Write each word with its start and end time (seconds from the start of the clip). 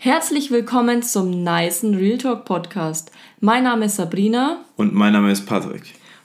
Herzlich 0.00 0.52
willkommen 0.52 1.02
zum 1.02 1.42
Nicen 1.42 1.96
Real 1.96 2.18
Talk 2.18 2.44
Podcast. 2.44 3.10
Mein 3.40 3.64
Name 3.64 3.86
ist 3.86 3.96
Sabrina. 3.96 4.64
Und 4.76 4.94
mein 4.94 5.12
Name 5.12 5.32
ist 5.32 5.44
Patrick. 5.44 5.82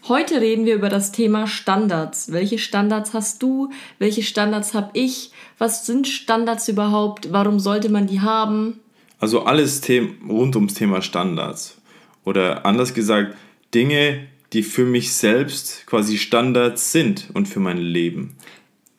Heute 0.07 0.39
reden 0.41 0.67
wir 0.67 0.75
über 0.75 0.89
das 0.89 1.11
Thema 1.11 1.47
Standards. 1.47 2.31
Welche 2.31 2.59
Standards 2.59 3.15
hast 3.15 3.41
du? 3.41 3.71
Welche 3.97 4.21
Standards 4.21 4.75
habe 4.75 4.91
ich? 4.93 5.31
Was 5.57 5.87
sind 5.87 6.07
Standards 6.07 6.67
überhaupt? 6.67 7.33
Warum 7.33 7.59
sollte 7.59 7.89
man 7.89 8.05
die 8.05 8.21
haben? 8.21 8.79
Also 9.17 9.41
alles 9.41 9.81
rund 10.29 10.55
ums 10.55 10.75
Thema 10.75 11.01
Standards. 11.01 11.81
Oder 12.25 12.67
anders 12.67 12.93
gesagt, 12.93 13.35
Dinge, 13.73 14.27
die 14.53 14.61
für 14.61 14.85
mich 14.85 15.15
selbst 15.15 15.87
quasi 15.87 16.19
Standards 16.19 16.91
sind 16.91 17.31
und 17.33 17.47
für 17.47 17.59
mein 17.59 17.79
Leben. 17.79 18.35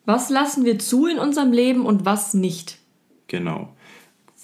Was 0.03 0.29
lassen 0.29 0.65
wir 0.65 0.79
zu 0.79 1.05
in 1.07 1.17
unserem 1.17 1.53
Leben 1.53 1.85
und 1.85 2.03
was 2.03 2.33
nicht? 2.33 2.77
Genau. 3.27 3.74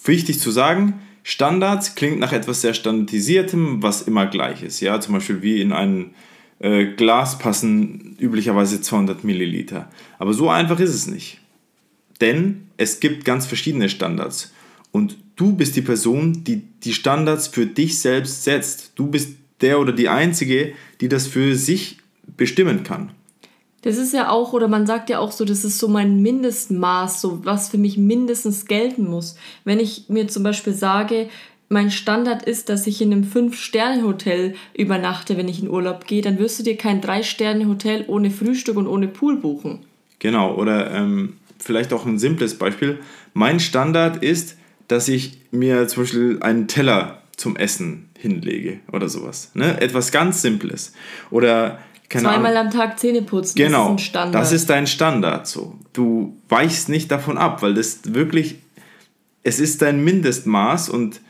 Wichtig 0.04 0.40
zu 0.40 0.50
sagen, 0.50 1.00
Standards 1.22 1.94
klingt 1.94 2.18
nach 2.18 2.32
etwas 2.32 2.60
sehr 2.60 2.74
Standardisiertem, 2.74 3.82
was 3.82 4.02
immer 4.02 4.26
gleich 4.26 4.62
ist. 4.62 4.80
Ja, 4.80 5.00
zum 5.00 5.14
Beispiel 5.14 5.42
wie 5.42 5.60
in 5.60 5.72
ein 5.72 6.14
äh, 6.58 6.86
Glas 6.86 7.38
passen 7.38 8.16
üblicherweise 8.18 8.80
200 8.80 9.24
Milliliter. 9.24 9.90
Aber 10.18 10.34
so 10.34 10.50
einfach 10.50 10.80
ist 10.80 10.94
es 10.94 11.06
nicht. 11.06 11.40
Denn 12.20 12.68
es 12.76 13.00
gibt 13.00 13.24
ganz 13.24 13.46
verschiedene 13.46 13.88
Standards. 13.88 14.52
Und 14.90 15.16
du 15.36 15.54
bist 15.54 15.76
die 15.76 15.82
Person, 15.82 16.44
die 16.44 16.62
die 16.84 16.92
Standards 16.92 17.48
für 17.48 17.66
dich 17.66 18.00
selbst 18.00 18.44
setzt. 18.44 18.92
Du 18.96 19.06
bist 19.06 19.36
der 19.60 19.80
oder 19.80 19.92
die 19.92 20.08
Einzige, 20.08 20.72
die 21.00 21.08
das 21.08 21.26
für 21.26 21.56
sich 21.56 21.98
bestimmen 22.36 22.82
kann. 22.82 23.12
Das 23.82 23.96
ist 23.96 24.14
ja 24.14 24.30
auch, 24.30 24.52
oder 24.52 24.68
man 24.68 24.86
sagt 24.86 25.10
ja 25.10 25.18
auch 25.18 25.32
so, 25.32 25.44
das 25.44 25.64
ist 25.64 25.78
so 25.78 25.88
mein 25.88 26.22
Mindestmaß, 26.22 27.20
so 27.20 27.44
was 27.44 27.68
für 27.68 27.78
mich 27.78 27.98
mindestens 27.98 28.66
gelten 28.66 29.08
muss. 29.08 29.36
Wenn 29.64 29.80
ich 29.80 30.08
mir 30.08 30.28
zum 30.28 30.44
Beispiel 30.44 30.72
sage, 30.72 31.28
mein 31.68 31.90
Standard 31.90 32.44
ist, 32.44 32.68
dass 32.68 32.86
ich 32.86 33.00
in 33.00 33.12
einem 33.12 33.24
Fünf-Sterne-Hotel 33.24 34.54
übernachte, 34.74 35.36
wenn 35.36 35.48
ich 35.48 35.60
in 35.60 35.70
Urlaub 35.70 36.06
gehe, 36.06 36.22
dann 36.22 36.38
wirst 36.38 36.58
du 36.58 36.62
dir 36.62 36.76
kein 36.76 37.00
Drei-Sterne-Hotel 37.00 38.04
ohne 38.06 38.30
Frühstück 38.30 38.76
und 38.76 38.86
ohne 38.86 39.08
Pool 39.08 39.36
buchen. 39.36 39.80
Genau, 40.18 40.54
oder 40.54 40.92
ähm, 40.92 41.34
vielleicht 41.58 41.92
auch 41.92 42.06
ein 42.06 42.18
simples 42.18 42.58
Beispiel. 42.58 43.00
Mein 43.34 43.58
Standard 43.58 44.22
ist, 44.22 44.56
dass 44.86 45.08
ich 45.08 45.38
mir 45.50 45.88
zum 45.88 46.04
Beispiel 46.04 46.38
einen 46.40 46.68
Teller 46.68 47.22
zum 47.36 47.56
Essen 47.56 48.10
hinlege 48.18 48.80
oder 48.92 49.08
sowas. 49.08 49.50
Ne? 49.54 49.80
Etwas 49.80 50.12
ganz 50.12 50.42
Simples. 50.42 50.92
Oder 51.30 51.80
keine 52.12 52.24
Zweimal 52.24 52.56
Ahnung. 52.56 52.72
am 52.72 52.78
Tag 52.78 52.98
Zähne 53.00 53.22
putzen. 53.22 53.56
Genau, 53.56 53.94
das 53.94 53.94
ist 53.94 53.94
ein 53.94 53.98
Standard. 53.98 54.42
Das 54.42 54.52
ist 54.52 54.70
dein 54.70 54.86
Standard. 54.86 55.46
So. 55.46 55.78
Du 55.94 56.36
weichst 56.48 56.90
nicht 56.90 57.10
davon 57.10 57.38
ab, 57.38 57.62
weil 57.62 57.74
das 57.74 58.00
wirklich, 58.04 58.56
es 59.42 59.58
ist 59.58 59.80
dein 59.80 60.04
Mindestmaß 60.04 60.90
und 60.90 61.20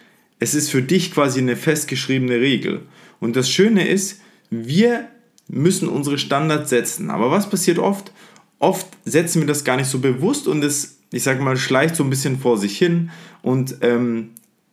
es 0.41 0.55
ist 0.55 0.70
für 0.70 0.83
dich 0.83 1.14
quasi 1.14 1.38
eine 1.38 1.55
festgeschriebene 1.55 2.34
Regel. 2.34 2.83
Und 3.20 3.36
das 3.36 3.48
Schöne 3.48 3.86
ist, 3.86 4.20
wir 4.50 5.06
müssen 5.48 5.88
unsere 5.88 6.19
Standards 6.19 6.70
setzen. 6.70 7.10
Aber 7.10 7.30
was 7.30 7.48
passiert 7.48 7.78
oft? 7.78 8.10
Oft 8.58 8.86
setzen 9.05 9.41
wir 9.41 9.47
das 9.47 9.62
gar 9.64 9.77
nicht 9.77 9.88
so 9.88 10.00
bewusst 10.00 10.48
und 10.48 10.64
es, 10.64 10.98
ich 11.12 11.22
sage 11.22 11.42
mal, 11.42 11.56
schleicht 11.56 11.94
so 11.94 12.03
ein 12.03 12.10
bisschen 12.10 12.41
vor 12.41 12.58
sich 12.58 12.77
hin 12.77 13.10
und 13.42 13.77
ähm, 13.83 14.30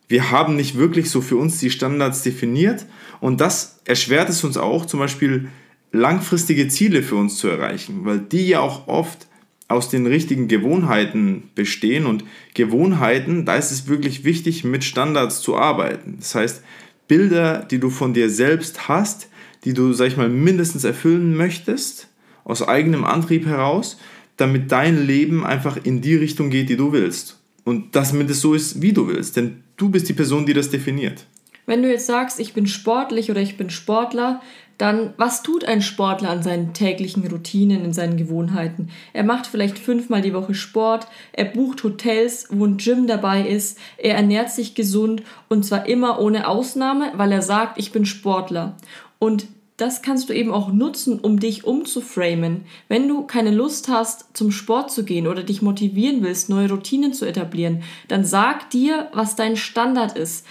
wir 0.08 0.32
haben 0.32 0.56
nicht 0.56 0.76
wirklich 0.76 1.10
so 1.10 1.20
für 1.20 1.36
uns 1.36 1.58
die 1.58 1.70
Standards 1.70 2.22
definiert 2.22 2.86
und 3.20 3.40
das 3.40 3.80
erschwert 3.84 4.28
es 4.28 4.42
uns 4.42 4.56
auch, 4.56 4.86
zum 4.86 4.98
Beispiel 5.00 5.48
langfristige 5.92 6.68
Ziele 6.68 7.02
für 7.02 7.16
uns 7.16 7.36
zu 7.36 7.48
erreichen, 7.48 8.04
weil 8.04 8.20
die 8.20 8.48
ja 8.48 8.60
auch 8.60 8.86
oft 8.88 9.26
aus 9.68 9.88
den 9.88 10.06
richtigen 10.06 10.48
Gewohnheiten 10.48 11.50
bestehen 11.54 12.06
und 12.06 12.24
Gewohnheiten, 12.54 13.44
da 13.44 13.54
ist 13.54 13.70
es 13.70 13.86
wirklich 13.86 14.24
wichtig, 14.24 14.64
mit 14.64 14.82
Standards 14.82 15.40
zu 15.40 15.56
arbeiten. 15.56 16.16
Das 16.18 16.34
heißt, 16.34 16.62
Bilder, 17.06 17.66
die 17.70 17.78
du 17.78 17.90
von 17.90 18.12
dir 18.12 18.30
selbst 18.30 18.88
hast, 18.88 19.28
die 19.64 19.72
du, 19.72 19.92
sag 19.92 20.08
ich 20.08 20.16
mal, 20.16 20.28
mindestens 20.28 20.84
erfüllen 20.84 21.36
möchtest, 21.36 22.08
aus 22.44 22.66
eigenem 22.66 23.04
Antrieb 23.04 23.46
heraus, 23.46 23.98
damit 24.36 24.72
dein 24.72 25.06
Leben 25.06 25.44
einfach 25.44 25.78
in 25.82 26.00
die 26.00 26.16
Richtung 26.16 26.50
geht, 26.50 26.68
die 26.68 26.76
du 26.76 26.92
willst. 26.92 27.38
Und 27.64 27.94
damit 27.94 28.30
es 28.30 28.40
so 28.40 28.54
ist, 28.54 28.80
wie 28.82 28.92
du 28.92 29.06
willst. 29.06 29.36
Denn 29.36 29.62
du 29.76 29.90
bist 29.90 30.08
die 30.08 30.14
Person, 30.14 30.46
die 30.46 30.54
das 30.54 30.70
definiert. 30.70 31.26
Wenn 31.66 31.82
du 31.82 31.90
jetzt 31.90 32.06
sagst, 32.06 32.40
ich 32.40 32.54
bin 32.54 32.66
sportlich 32.66 33.30
oder 33.30 33.40
ich 33.40 33.56
bin 33.56 33.70
Sportler, 33.70 34.40
dann 34.80 35.12
was 35.18 35.42
tut 35.42 35.64
ein 35.64 35.82
Sportler 35.82 36.30
an 36.30 36.42
seinen 36.42 36.72
täglichen 36.72 37.26
Routinen, 37.26 37.84
in 37.84 37.92
seinen 37.92 38.16
Gewohnheiten? 38.16 38.88
Er 39.12 39.24
macht 39.24 39.46
vielleicht 39.46 39.78
fünfmal 39.78 40.22
die 40.22 40.32
Woche 40.32 40.54
Sport, 40.54 41.06
er 41.32 41.44
bucht 41.44 41.84
Hotels, 41.84 42.48
wo 42.50 42.64
ein 42.64 42.78
Gym 42.78 43.06
dabei 43.06 43.46
ist, 43.46 43.78
er 43.98 44.14
ernährt 44.14 44.50
sich 44.50 44.74
gesund 44.74 45.22
und 45.48 45.64
zwar 45.64 45.86
immer 45.86 46.18
ohne 46.18 46.48
Ausnahme, 46.48 47.12
weil 47.16 47.30
er 47.32 47.42
sagt, 47.42 47.78
ich 47.78 47.92
bin 47.92 48.06
Sportler. 48.06 48.76
Und 49.18 49.46
das 49.80 50.02
kannst 50.02 50.28
du 50.28 50.34
eben 50.34 50.52
auch 50.52 50.72
nutzen, 50.72 51.20
um 51.20 51.40
dich 51.40 51.64
umzuframen. 51.64 52.64
Wenn 52.88 53.08
du 53.08 53.26
keine 53.26 53.50
Lust 53.50 53.88
hast, 53.88 54.36
zum 54.36 54.50
Sport 54.50 54.90
zu 54.90 55.04
gehen 55.04 55.26
oder 55.26 55.42
dich 55.42 55.62
motivieren 55.62 56.22
willst, 56.22 56.50
neue 56.50 56.68
Routinen 56.68 57.14
zu 57.14 57.24
etablieren, 57.24 57.82
dann 58.08 58.24
sag 58.24 58.68
dir, 58.70 59.08
was 59.12 59.36
dein 59.36 59.56
Standard 59.56 60.16
ist 60.18 60.46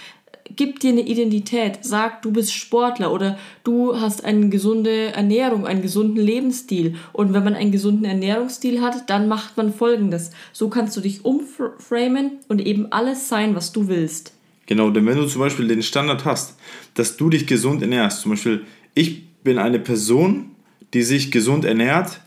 gib 0.56 0.80
dir 0.80 0.90
eine 0.90 1.02
Identität, 1.02 1.78
sag, 1.82 2.22
du 2.22 2.32
bist 2.32 2.52
Sportler 2.52 3.12
oder 3.12 3.38
du 3.64 4.00
hast 4.00 4.24
eine 4.24 4.48
gesunde 4.48 5.12
Ernährung, 5.12 5.66
einen 5.66 5.82
gesunden 5.82 6.22
Lebensstil. 6.22 6.96
Und 7.12 7.32
wenn 7.32 7.44
man 7.44 7.54
einen 7.54 7.72
gesunden 7.72 8.04
Ernährungsstil 8.04 8.80
hat, 8.80 9.08
dann 9.10 9.28
macht 9.28 9.56
man 9.56 9.72
folgendes. 9.72 10.30
So 10.52 10.68
kannst 10.68 10.96
du 10.96 11.00
dich 11.00 11.24
umframen 11.24 12.38
und 12.48 12.60
eben 12.60 12.90
alles 12.92 13.28
sein, 13.28 13.54
was 13.54 13.72
du 13.72 13.88
willst. 13.88 14.32
Genau, 14.66 14.90
denn 14.90 15.06
wenn 15.06 15.16
du 15.16 15.26
zum 15.26 15.40
Beispiel 15.40 15.66
den 15.66 15.82
Standard 15.82 16.24
hast, 16.24 16.56
dass 16.94 17.16
du 17.16 17.28
dich 17.28 17.46
gesund 17.46 17.82
ernährst, 17.82 18.20
zum 18.20 18.32
Beispiel, 18.32 18.64
ich 18.94 19.26
bin 19.42 19.58
eine 19.58 19.80
Person, 19.80 20.52
die 20.94 21.02
sich 21.02 21.32
gesund 21.32 21.64
ernährt 21.64 22.20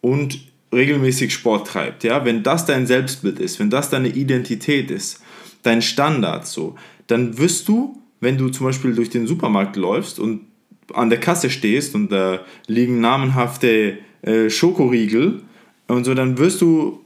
und 0.00 0.40
regelmäßig 0.72 1.32
Sport 1.32 1.66
treibt, 1.66 2.04
ja, 2.04 2.24
wenn 2.24 2.42
das 2.42 2.66
dein 2.66 2.86
Selbstbild 2.86 3.40
ist, 3.40 3.58
wenn 3.58 3.70
das 3.70 3.90
deine 3.90 4.08
Identität 4.08 4.90
ist, 4.90 5.22
dein 5.62 5.82
Standard 5.82 6.46
so, 6.46 6.76
dann 7.08 7.38
wirst 7.38 7.66
du, 7.68 8.00
wenn 8.20 8.38
du 8.38 8.48
zum 8.50 8.66
Beispiel 8.66 8.94
durch 8.94 9.10
den 9.10 9.26
Supermarkt 9.26 9.76
läufst 9.76 10.20
und 10.20 10.42
an 10.94 11.10
der 11.10 11.20
Kasse 11.20 11.50
stehst 11.50 11.94
und 11.94 12.10
da 12.10 12.40
liegen 12.66 13.00
namenhafte 13.00 13.98
äh, 14.22 14.48
Schokoriegel 14.48 15.42
und 15.88 16.04
so, 16.04 16.14
dann 16.14 16.38
wirst 16.38 16.60
du 16.60 17.00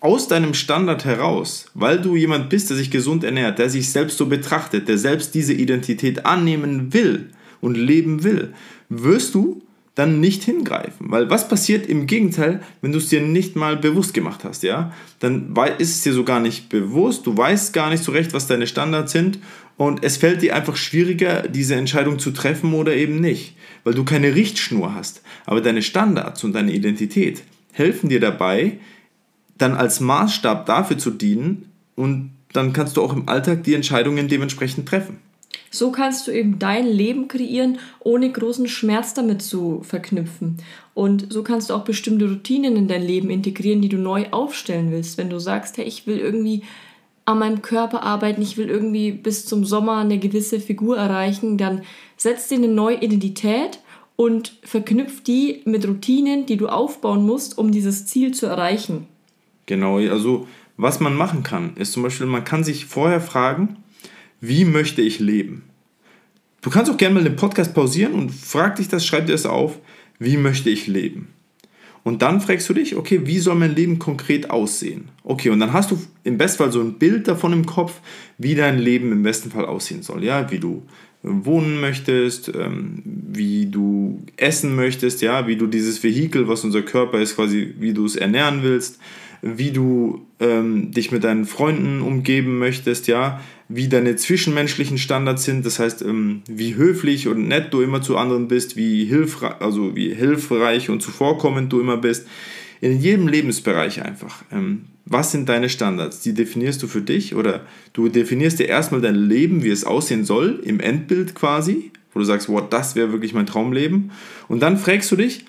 aus 0.00 0.28
deinem 0.28 0.54
Standard 0.54 1.04
heraus, 1.04 1.66
weil 1.74 2.00
du 2.00 2.16
jemand 2.16 2.48
bist, 2.48 2.70
der 2.70 2.76
sich 2.76 2.90
gesund 2.90 3.22
ernährt, 3.22 3.58
der 3.58 3.68
sich 3.68 3.90
selbst 3.90 4.16
so 4.16 4.26
betrachtet, 4.26 4.88
der 4.88 4.98
selbst 4.98 5.34
diese 5.34 5.52
Identität 5.52 6.24
annehmen 6.24 6.92
will 6.92 7.30
und 7.60 7.76
leben 7.76 8.24
will, 8.24 8.54
wirst 8.88 9.34
du 9.34 9.62
dann 10.00 10.18
nicht 10.18 10.42
hingreifen. 10.44 11.10
Weil 11.10 11.28
was 11.28 11.46
passiert 11.46 11.86
im 11.86 12.06
Gegenteil, 12.06 12.62
wenn 12.80 12.92
du 12.92 12.98
es 12.98 13.08
dir 13.08 13.20
nicht 13.20 13.54
mal 13.54 13.76
bewusst 13.76 14.14
gemacht 14.14 14.44
hast, 14.44 14.62
ja? 14.62 14.92
Dann 15.18 15.54
ist 15.78 15.96
es 15.96 16.02
dir 16.02 16.14
so 16.14 16.24
gar 16.24 16.40
nicht 16.40 16.70
bewusst, 16.70 17.26
du 17.26 17.36
weißt 17.36 17.74
gar 17.74 17.90
nicht 17.90 18.02
so 18.02 18.10
recht, 18.10 18.32
was 18.32 18.46
deine 18.46 18.66
Standards 18.66 19.12
sind 19.12 19.38
und 19.76 20.02
es 20.02 20.16
fällt 20.16 20.40
dir 20.40 20.56
einfach 20.56 20.76
schwieriger, 20.76 21.46
diese 21.48 21.74
Entscheidung 21.74 22.18
zu 22.18 22.30
treffen 22.30 22.72
oder 22.72 22.94
eben 22.94 23.20
nicht, 23.20 23.56
weil 23.84 23.92
du 23.92 24.04
keine 24.04 24.34
Richtschnur 24.34 24.94
hast. 24.94 25.20
Aber 25.44 25.60
deine 25.60 25.82
Standards 25.82 26.42
und 26.44 26.54
deine 26.54 26.72
Identität 26.72 27.42
helfen 27.72 28.08
dir 28.08 28.20
dabei, 28.20 28.78
dann 29.58 29.74
als 29.74 30.00
Maßstab 30.00 30.64
dafür 30.64 30.96
zu 30.96 31.10
dienen 31.10 31.70
und 31.94 32.30
dann 32.54 32.72
kannst 32.72 32.96
du 32.96 33.02
auch 33.02 33.12
im 33.12 33.28
Alltag 33.28 33.64
die 33.64 33.74
Entscheidungen 33.74 34.28
dementsprechend 34.28 34.88
treffen. 34.88 35.18
So 35.70 35.92
kannst 35.92 36.26
du 36.26 36.32
eben 36.32 36.58
dein 36.58 36.86
Leben 36.86 37.28
kreieren, 37.28 37.78
ohne 38.00 38.30
großen 38.30 38.66
Schmerz 38.66 39.14
damit 39.14 39.40
zu 39.40 39.82
verknüpfen. 39.82 40.58
Und 40.94 41.32
so 41.32 41.44
kannst 41.44 41.70
du 41.70 41.74
auch 41.74 41.84
bestimmte 41.84 42.28
Routinen 42.28 42.76
in 42.76 42.88
dein 42.88 43.02
Leben 43.02 43.30
integrieren, 43.30 43.80
die 43.80 43.88
du 43.88 43.96
neu 43.96 44.26
aufstellen 44.32 44.90
willst. 44.90 45.16
Wenn 45.16 45.30
du 45.30 45.38
sagst, 45.38 45.78
hey, 45.78 45.84
ich 45.84 46.08
will 46.08 46.18
irgendwie 46.18 46.64
an 47.24 47.38
meinem 47.38 47.62
Körper 47.62 48.02
arbeiten, 48.02 48.42
ich 48.42 48.56
will 48.56 48.68
irgendwie 48.68 49.12
bis 49.12 49.46
zum 49.46 49.64
Sommer 49.64 49.98
eine 49.98 50.18
gewisse 50.18 50.58
Figur 50.58 50.98
erreichen, 50.98 51.56
dann 51.56 51.82
setz 52.16 52.48
dir 52.48 52.56
eine 52.56 52.68
neue 52.68 53.00
Identität 53.00 53.78
und 54.16 54.58
verknüpf 54.64 55.22
die 55.22 55.62
mit 55.64 55.86
Routinen, 55.86 56.46
die 56.46 56.56
du 56.56 56.66
aufbauen 56.66 57.24
musst, 57.24 57.56
um 57.56 57.70
dieses 57.70 58.06
Ziel 58.06 58.34
zu 58.34 58.46
erreichen. 58.46 59.06
Genau, 59.66 59.98
also 59.98 60.48
was 60.76 60.98
man 60.98 61.14
machen 61.14 61.42
kann, 61.42 61.76
ist 61.76 61.92
zum 61.92 62.02
Beispiel, 62.02 62.26
man 62.26 62.44
kann 62.44 62.64
sich 62.64 62.86
vorher 62.86 63.20
fragen, 63.20 63.76
wie 64.40 64.64
möchte 64.64 65.02
ich 65.02 65.20
leben? 65.20 65.69
Du 66.60 66.68
kannst 66.68 66.90
auch 66.90 66.96
gerne 66.96 67.14
mal 67.14 67.24
den 67.24 67.36
Podcast 67.36 67.74
pausieren 67.74 68.12
und 68.12 68.30
frag 68.30 68.76
dich 68.76 68.88
das, 68.88 69.06
schreib 69.06 69.26
dir 69.26 69.32
das 69.32 69.46
auf, 69.46 69.78
wie 70.18 70.36
möchte 70.36 70.68
ich 70.68 70.86
leben? 70.86 71.28
Und 72.02 72.22
dann 72.22 72.40
fragst 72.40 72.68
du 72.68 72.74
dich, 72.74 72.96
okay, 72.96 73.22
wie 73.24 73.38
soll 73.38 73.56
mein 73.56 73.74
Leben 73.74 73.98
konkret 73.98 74.50
aussehen? 74.50 75.08
Okay, 75.22 75.50
und 75.50 75.60
dann 75.60 75.72
hast 75.72 75.90
du 75.90 75.98
im 76.24 76.38
besten 76.38 76.58
Fall 76.58 76.72
so 76.72 76.80
ein 76.80 76.98
Bild 76.98 77.28
davon 77.28 77.52
im 77.52 77.66
Kopf, 77.66 78.00
wie 78.38 78.54
dein 78.54 78.78
Leben 78.78 79.12
im 79.12 79.22
besten 79.22 79.50
Fall 79.50 79.66
aussehen 79.66 80.02
soll. 80.02 80.24
Ja, 80.24 80.50
wie 80.50 80.58
du 80.58 80.82
äh, 81.22 81.28
wohnen 81.28 81.80
möchtest, 81.80 82.48
ähm, 82.54 83.02
wie 83.04 83.66
du 83.66 84.22
essen 84.36 84.74
möchtest, 84.76 85.20
ja, 85.20 85.46
wie 85.46 85.56
du 85.56 85.66
dieses 85.66 86.02
Vehikel, 86.02 86.48
was 86.48 86.64
unser 86.64 86.82
Körper 86.82 87.20
ist, 87.20 87.36
quasi, 87.36 87.74
wie 87.78 87.92
du 87.92 88.06
es 88.06 88.16
ernähren 88.16 88.62
willst, 88.62 88.98
wie 89.42 89.70
du 89.70 90.26
ähm, 90.38 90.90
dich 90.92 91.12
mit 91.12 91.24
deinen 91.24 91.44
Freunden 91.44 92.02
umgeben 92.02 92.58
möchtest, 92.58 93.06
ja, 93.06 93.40
wie 93.68 93.88
deine 93.88 94.16
zwischenmenschlichen 94.16 94.98
Standards 94.98 95.44
sind, 95.44 95.64
das 95.64 95.78
heißt, 95.78 96.02
ähm, 96.02 96.42
wie 96.48 96.74
höflich 96.74 97.28
und 97.28 97.48
nett 97.48 97.72
du 97.72 97.80
immer 97.80 98.02
zu 98.02 98.16
anderen 98.16 98.48
bist, 98.48 98.76
wie, 98.76 99.04
hilfreich, 99.04 99.60
also 99.60 99.96
wie 99.96 100.12
hilfreich 100.12 100.90
und 100.90 101.00
zuvorkommend 101.02 101.72
du 101.72 101.80
immer 101.80 101.96
bist. 101.96 102.26
In 102.80 102.98
jedem 103.00 103.28
Lebensbereich 103.28 104.02
einfach. 104.02 104.42
Ähm, 104.50 104.86
was 105.04 105.32
sind 105.32 105.48
deine 105.48 105.68
Standards? 105.68 106.20
Die 106.20 106.34
definierst 106.34 106.82
du 106.82 106.86
für 106.86 107.02
dich 107.02 107.34
oder 107.34 107.66
du 107.92 108.08
definierst 108.08 108.58
dir 108.58 108.68
erstmal 108.68 109.00
dein 109.00 109.16
Leben, 109.16 109.62
wie 109.62 109.70
es 109.70 109.84
aussehen 109.84 110.24
soll, 110.24 110.60
im 110.64 110.80
Endbild 110.80 111.34
quasi, 111.34 111.90
wo 112.12 112.20
du 112.20 112.24
sagst, 112.24 112.48
wow, 112.48 112.62
das 112.68 112.96
wäre 112.96 113.12
wirklich 113.12 113.34
mein 113.34 113.46
Traumleben. 113.46 114.12
Und 114.48 114.60
dann 114.60 114.78
fragst 114.78 115.10
du 115.12 115.16
dich, 115.16 115.44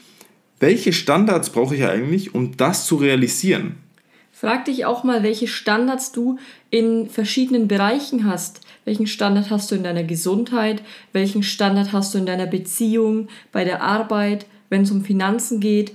welche 0.62 0.94
Standards 0.94 1.50
brauche 1.50 1.76
ich 1.76 1.84
eigentlich, 1.84 2.34
um 2.34 2.56
das 2.56 2.86
zu 2.86 2.96
realisieren? 2.96 3.78
Frag 4.32 4.66
dich 4.66 4.86
auch 4.86 5.04
mal, 5.04 5.24
welche 5.24 5.48
Standards 5.48 6.12
du 6.12 6.38
in 6.70 7.10
verschiedenen 7.10 7.68
Bereichen 7.68 8.26
hast. 8.26 8.62
Welchen 8.86 9.08
Standard 9.08 9.50
hast 9.50 9.70
du 9.70 9.76
in 9.76 9.84
deiner 9.84 10.04
Gesundheit? 10.04 10.82
Welchen 11.14 11.44
Standard 11.44 11.92
hast 11.92 12.14
du 12.14 12.18
in 12.18 12.26
deiner 12.26 12.48
Beziehung, 12.48 13.28
bei 13.52 13.64
der 13.64 13.82
Arbeit, 13.82 14.46
wenn 14.70 14.84
es 14.84 14.92
um 14.92 15.04
Finanzen 15.04 15.60
geht, 15.60 15.94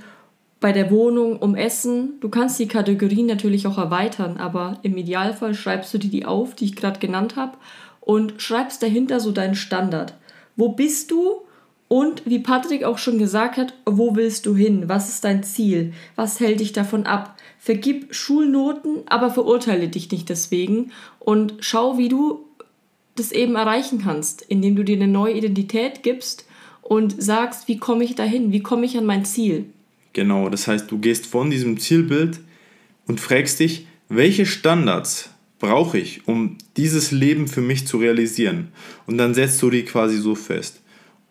bei 0.60 0.72
der 0.72 0.90
Wohnung, 0.90 1.38
um 1.38 1.54
Essen? 1.54 2.20
Du 2.20 2.28
kannst 2.28 2.58
die 2.58 2.68
Kategorien 2.68 3.26
natürlich 3.26 3.66
auch 3.66 3.78
erweitern, 3.78 4.36
aber 4.36 4.78
im 4.82 4.96
Idealfall 4.96 5.54
schreibst 5.54 5.94
du 5.94 5.98
dir 5.98 6.10
die 6.10 6.26
auf, 6.26 6.54
die 6.54 6.66
ich 6.66 6.76
gerade 6.76 7.00
genannt 7.00 7.36
habe, 7.36 7.56
und 8.00 8.40
schreibst 8.40 8.82
dahinter 8.82 9.18
so 9.18 9.32
deinen 9.32 9.56
Standard. 9.56 10.14
Wo 10.54 10.70
bist 10.70 11.10
du 11.10 11.45
und 11.88 12.22
wie 12.26 12.40
Patrick 12.40 12.84
auch 12.84 12.98
schon 12.98 13.18
gesagt 13.18 13.56
hat, 13.56 13.74
wo 13.84 14.16
willst 14.16 14.46
du 14.46 14.56
hin? 14.56 14.88
Was 14.88 15.08
ist 15.08 15.24
dein 15.24 15.44
Ziel? 15.44 15.92
Was 16.16 16.40
hält 16.40 16.60
dich 16.60 16.72
davon 16.72 17.06
ab? 17.06 17.36
Vergib 17.58 18.14
Schulnoten, 18.14 19.02
aber 19.06 19.30
verurteile 19.30 19.88
dich 19.88 20.10
nicht 20.10 20.28
deswegen 20.28 20.90
und 21.18 21.54
schau, 21.60 21.98
wie 21.98 22.08
du 22.08 22.44
das 23.14 23.32
eben 23.32 23.54
erreichen 23.54 24.00
kannst, 24.02 24.42
indem 24.42 24.76
du 24.76 24.84
dir 24.84 24.96
eine 24.96 25.08
neue 25.08 25.34
Identität 25.34 26.02
gibst 26.02 26.46
und 26.82 27.20
sagst, 27.22 27.68
wie 27.68 27.78
komme 27.78 28.04
ich 28.04 28.14
dahin? 28.14 28.52
Wie 28.52 28.62
komme 28.62 28.86
ich 28.86 28.98
an 28.98 29.06
mein 29.06 29.24
Ziel? 29.24 29.66
Genau, 30.12 30.48
das 30.48 30.66
heißt, 30.66 30.90
du 30.90 30.98
gehst 30.98 31.26
von 31.26 31.50
diesem 31.50 31.78
Zielbild 31.78 32.40
und 33.06 33.20
fragst 33.20 33.60
dich, 33.60 33.86
welche 34.08 34.46
Standards 34.46 35.30
brauche 35.58 35.98
ich, 35.98 36.26
um 36.28 36.58
dieses 36.76 37.10
Leben 37.10 37.48
für 37.48 37.60
mich 37.60 37.86
zu 37.86 37.98
realisieren? 37.98 38.68
Und 39.06 39.18
dann 39.18 39.34
setzt 39.34 39.60
du 39.62 39.70
die 39.70 39.84
quasi 39.84 40.18
so 40.18 40.34
fest. 40.34 40.80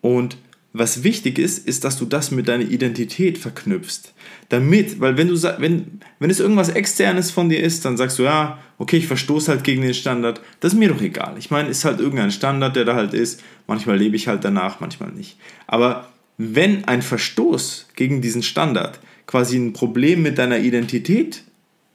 Und 0.00 0.36
was 0.78 1.02
wichtig 1.02 1.38
ist, 1.38 1.66
ist, 1.66 1.84
dass 1.84 1.98
du 1.98 2.04
das 2.04 2.30
mit 2.30 2.48
deiner 2.48 2.64
Identität 2.64 3.38
verknüpfst. 3.38 4.12
Damit, 4.48 5.00
weil 5.00 5.16
wenn 5.16 5.28
du 5.28 5.42
wenn, 5.58 6.00
wenn 6.18 6.30
es 6.30 6.40
irgendwas 6.40 6.68
externes 6.68 7.30
von 7.30 7.48
dir 7.48 7.62
ist, 7.62 7.84
dann 7.84 7.96
sagst 7.96 8.18
du, 8.18 8.24
ja, 8.24 8.58
okay, 8.78 8.98
ich 8.98 9.06
verstoße 9.06 9.50
halt 9.50 9.64
gegen 9.64 9.82
den 9.82 9.94
Standard, 9.94 10.40
das 10.60 10.74
ist 10.74 10.78
mir 10.78 10.88
doch 10.88 11.00
egal. 11.00 11.36
Ich 11.38 11.50
meine, 11.50 11.70
es 11.70 11.78
ist 11.78 11.84
halt 11.84 12.00
irgendein 12.00 12.30
Standard, 12.30 12.76
der 12.76 12.84
da 12.84 12.94
halt 12.94 13.14
ist. 13.14 13.42
Manchmal 13.66 13.96
lebe 13.96 14.16
ich 14.16 14.28
halt 14.28 14.44
danach, 14.44 14.80
manchmal 14.80 15.10
nicht. 15.10 15.38
Aber 15.66 16.12
wenn 16.36 16.84
ein 16.84 17.02
Verstoß 17.02 17.88
gegen 17.96 18.20
diesen 18.20 18.42
Standard 18.42 19.00
quasi 19.26 19.56
ein 19.56 19.72
Problem 19.72 20.22
mit 20.22 20.38
deiner 20.38 20.58
Identität 20.58 21.42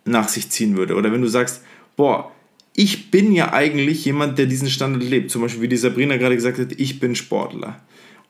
nach 0.05 0.27
sich 0.27 0.49
ziehen 0.49 0.75
würde, 0.75 0.95
oder 0.95 1.11
wenn 1.11 1.21
du 1.21 1.27
sagst, 1.27 1.61
boah, 1.95 2.31
ich 2.75 3.11
bin 3.11 3.31
ja 3.33 3.53
eigentlich 3.53 4.05
jemand, 4.05 4.39
der 4.39 4.47
diesen 4.47 4.69
Standard 4.69 5.03
lebt, 5.03 5.29
zum 5.29 5.41
Beispiel 5.41 5.61
wie 5.61 5.67
die 5.67 5.77
Sabrina 5.77 6.17
gerade 6.17 6.35
gesagt 6.35 6.57
hat, 6.57 6.71
ich 6.77 6.99
bin 6.99 7.15
Sportler 7.15 7.79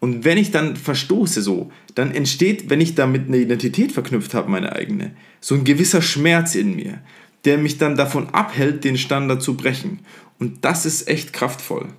und 0.01 0.25
wenn 0.25 0.39
ich 0.39 0.49
dann 0.49 0.75
verstoße 0.75 1.43
so, 1.43 1.71
dann 1.93 2.11
entsteht, 2.11 2.71
wenn 2.71 2.81
ich 2.81 2.95
damit 2.95 3.27
eine 3.27 3.37
Identität 3.37 3.91
verknüpft 3.91 4.33
habe, 4.33 4.49
meine 4.49 4.73
eigene, 4.73 5.11
so 5.39 5.53
ein 5.53 5.63
gewisser 5.63 6.01
Schmerz 6.01 6.55
in 6.55 6.75
mir, 6.75 6.99
der 7.45 7.59
mich 7.59 7.77
dann 7.77 7.95
davon 7.95 8.29
abhält, 8.29 8.83
den 8.83 8.97
Standard 8.97 9.43
zu 9.43 9.55
brechen. 9.55 9.99
Und 10.39 10.65
das 10.65 10.87
ist 10.87 11.07
echt 11.07 11.33
kraftvoll. 11.33 11.89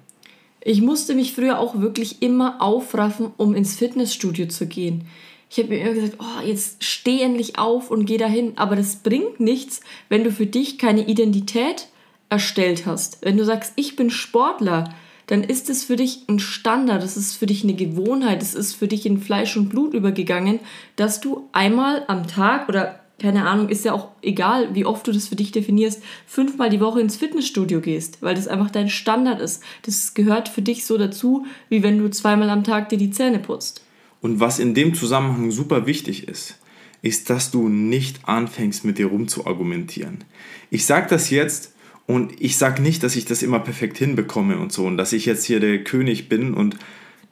Ich 0.60 0.82
musste 0.82 1.14
mich 1.14 1.32
früher 1.32 1.60
auch 1.60 1.81
wirklich 1.81 2.22
immer 2.22 2.60
aufraffen, 2.60 3.31
um 3.37 3.54
ins 3.54 3.76
Fitnessstudio 3.76 4.46
zu 4.46 4.66
gehen. 4.66 5.06
Ich 5.48 5.58
habe 5.58 5.69
mir 5.69 5.82
immer 5.82 5.94
gesagt, 5.94 6.16
oh, 6.19 6.44
jetzt 6.44 6.82
steh 6.82 7.20
endlich 7.20 7.56
auf 7.56 7.88
und 7.88 8.06
geh 8.06 8.16
dahin. 8.16 8.55
Aber 8.56 8.75
das 8.75 8.96
bringt 8.96 9.38
nichts, 9.38 9.81
wenn 10.08 10.25
du 10.25 10.32
für 10.32 10.46
dich 10.46 10.76
keine 10.76 11.06
Identität 11.06 11.87
erstellt 12.31 12.84
hast. 12.84 13.19
Wenn 13.22 13.37
du 13.37 13.44
sagst, 13.44 13.75
ich 13.76 13.94
bin 13.94 14.10
Sportler, 14.10 14.93
dann 15.32 15.44
ist 15.44 15.70
es 15.70 15.82
für 15.82 15.96
dich 15.96 16.25
ein 16.29 16.38
Standard, 16.38 17.02
es 17.02 17.17
ist 17.17 17.37
für 17.37 17.46
dich 17.46 17.64
eine 17.64 17.73
Gewohnheit, 17.73 18.43
es 18.43 18.55
ist 18.55 18.75
für 18.75 18.87
dich 18.87 19.06
in 19.06 19.19
Fleisch 19.19 19.56
und 19.56 19.70
Blut 19.70 19.94
übergegangen, 19.94 20.61
dass 20.96 21.23
du 21.23 21.49
einmal 21.52 22.05
am 22.06 22.26
Tag 22.26 22.69
oder 22.69 23.00
keine 23.19 23.49
Ahnung, 23.49 23.70
ist 23.70 23.87
ja 23.87 23.94
auch 23.94 24.08
egal, 24.20 24.75
wie 24.75 24.84
oft 24.84 25.06
du 25.06 25.12
das 25.12 25.29
für 25.29 25.34
dich 25.34 25.50
definierst, 25.50 26.02
fünfmal 26.26 26.69
die 26.69 26.81
Woche 26.81 27.00
ins 27.00 27.17
Fitnessstudio 27.17 27.81
gehst, 27.81 28.19
weil 28.20 28.34
das 28.34 28.46
einfach 28.46 28.70
dein 28.70 28.90
Standard 28.90 29.40
ist. 29.40 29.62
Das 29.87 30.12
gehört 30.12 30.50
für 30.50 30.61
dich 30.61 30.84
so 30.84 30.99
dazu, 30.99 31.46
wie 31.70 31.82
wenn 31.82 31.96
du 31.96 32.11
zweimal 32.11 32.50
am 32.50 32.62
Tag 32.62 32.90
dir 32.90 32.99
die 32.99 33.11
Zähne 33.11 33.38
putzt. 33.38 33.87
Und 34.20 34.38
was 34.38 34.58
in 34.58 34.75
dem 34.75 34.93
Zusammenhang 34.93 35.50
super 35.50 35.87
wichtig 35.87 36.29
ist, 36.29 36.58
ist, 37.00 37.31
dass 37.31 37.50
du 37.50 37.70
nicht 37.70 38.29
anfängst, 38.29 38.84
mit 38.84 38.99
dir 38.99 39.06
rumzuargumentieren. 39.06 40.25
Ich 40.69 40.84
sage 40.84 41.06
das 41.08 41.31
jetzt, 41.31 41.71
und 42.06 42.40
ich 42.40 42.56
sage 42.56 42.82
nicht, 42.82 43.02
dass 43.02 43.16
ich 43.16 43.25
das 43.25 43.43
immer 43.43 43.60
perfekt 43.60 43.99
hinbekomme 43.99 44.58
und 44.58 44.72
so 44.72 44.87
und 44.87 44.96
dass 44.96 45.12
ich 45.12 45.26
jetzt 45.26 45.44
hier 45.44 45.60
der 45.60 45.84
König 45.84 46.28
bin 46.28 46.54
und 46.54 46.76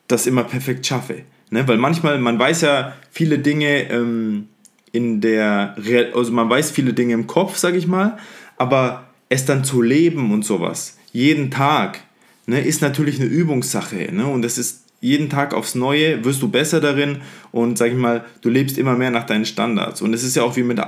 das 0.09 0.27
immer 0.27 0.45
perfekt 0.45 0.87
schaffe. 0.87 1.23
Ne? 1.51 1.67
Weil 1.67 1.79
manchmal, 1.79 2.19
man 2.19 2.39
weiß 2.39 2.63
ja 2.63 2.95
viele 3.11 3.39
Dinge 3.39 3.91
ähm, 3.91 4.49
in 4.93 5.21
der, 5.21 5.77
also 6.15 6.33
man 6.33 6.49
weiß 6.49 6.71
viele 6.71 6.95
Dinge 6.95 7.15
im 7.15 7.27
Kopf, 7.27 7.57
sage 7.57 7.79
ich 7.79 7.87
mal, 7.87 8.19
aber 8.57 9.07
es 9.29 9.45
dann 9.45 9.65
zu 9.65 9.83
leben 9.83 10.33
und 10.33 10.45
sowas, 10.45 10.99
jeden 11.13 11.51
Tag, 11.51 12.01
ne, 12.47 12.61
ist 12.61 12.83
natürlich 12.83 13.21
eine 13.21 13.29
Übungssache. 13.29 14.13
Ne? 14.13 14.27
Und 14.27 14.43
das 14.43 14.59
ist 14.59 14.85
jeden 15.01 15.31
Tag 15.31 15.55
aufs 15.55 15.75
Neue 15.75 16.25
wirst 16.25 16.43
du 16.43 16.49
besser 16.49 16.81
darin 16.81 17.23
und 17.53 17.79
sag 17.79 17.91
ich 17.91 17.97
mal, 17.97 18.25
du 18.43 18.51
lebst 18.51 18.77
immer 18.77 18.97
mehr 18.97 19.11
nach 19.11 19.25
deinen 19.25 19.47
Standards. 19.47 20.03
Und 20.03 20.13
es 20.13 20.23
ist 20.23 20.37
ja 20.37 20.43
auch 20.43 20.57
wie 20.57 20.63
mit 20.63 20.79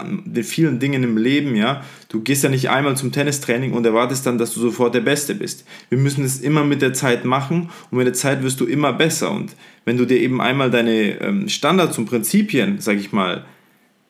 vielen 0.45 0.79
Dingen 0.79 1.03
im 1.03 1.17
Leben, 1.17 1.57
ja. 1.57 1.83
Du 2.11 2.21
gehst 2.21 2.45
ja 2.45 2.51
nicht 2.51 2.69
einmal 2.69 2.95
zum 2.95 3.11
Tennistraining 3.11 3.73
und 3.73 3.87
erwartest 3.87 4.27
dann, 4.27 4.37
dass 4.37 4.53
du 4.53 4.61
sofort 4.61 4.95
der 4.95 5.01
Beste 5.01 5.35
bist. 5.35 5.65
Wir 5.89 5.97
müssen 5.97 6.25
es 6.25 6.41
immer 6.41 6.63
mit 6.63 6.83
der 6.83 6.93
Zeit 6.93 7.25
machen 7.25 7.71
und 7.91 7.99
mit 7.99 8.07
der 8.07 8.13
Zeit 8.13 8.43
wirst 8.43 8.61
du 8.61 8.67
immer 8.67 8.93
besser. 8.93 9.31
Und 9.31 9.57
wenn 9.87 9.97
du 9.97 10.05
dir 10.05 10.21
eben 10.21 10.43
einmal 10.43 10.71
deine 10.71 11.19
ähm, 11.21 11.49
Standards 11.49 11.97
und 11.97 12.05
Prinzipien, 12.05 12.81
sag 12.81 12.99
ich 12.99 13.13
mal, 13.13 13.47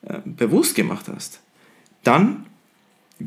äh, 0.05 0.17
bewusst 0.25 0.75
gemacht 0.75 1.05
hast, 1.13 1.39
dann 2.03 2.45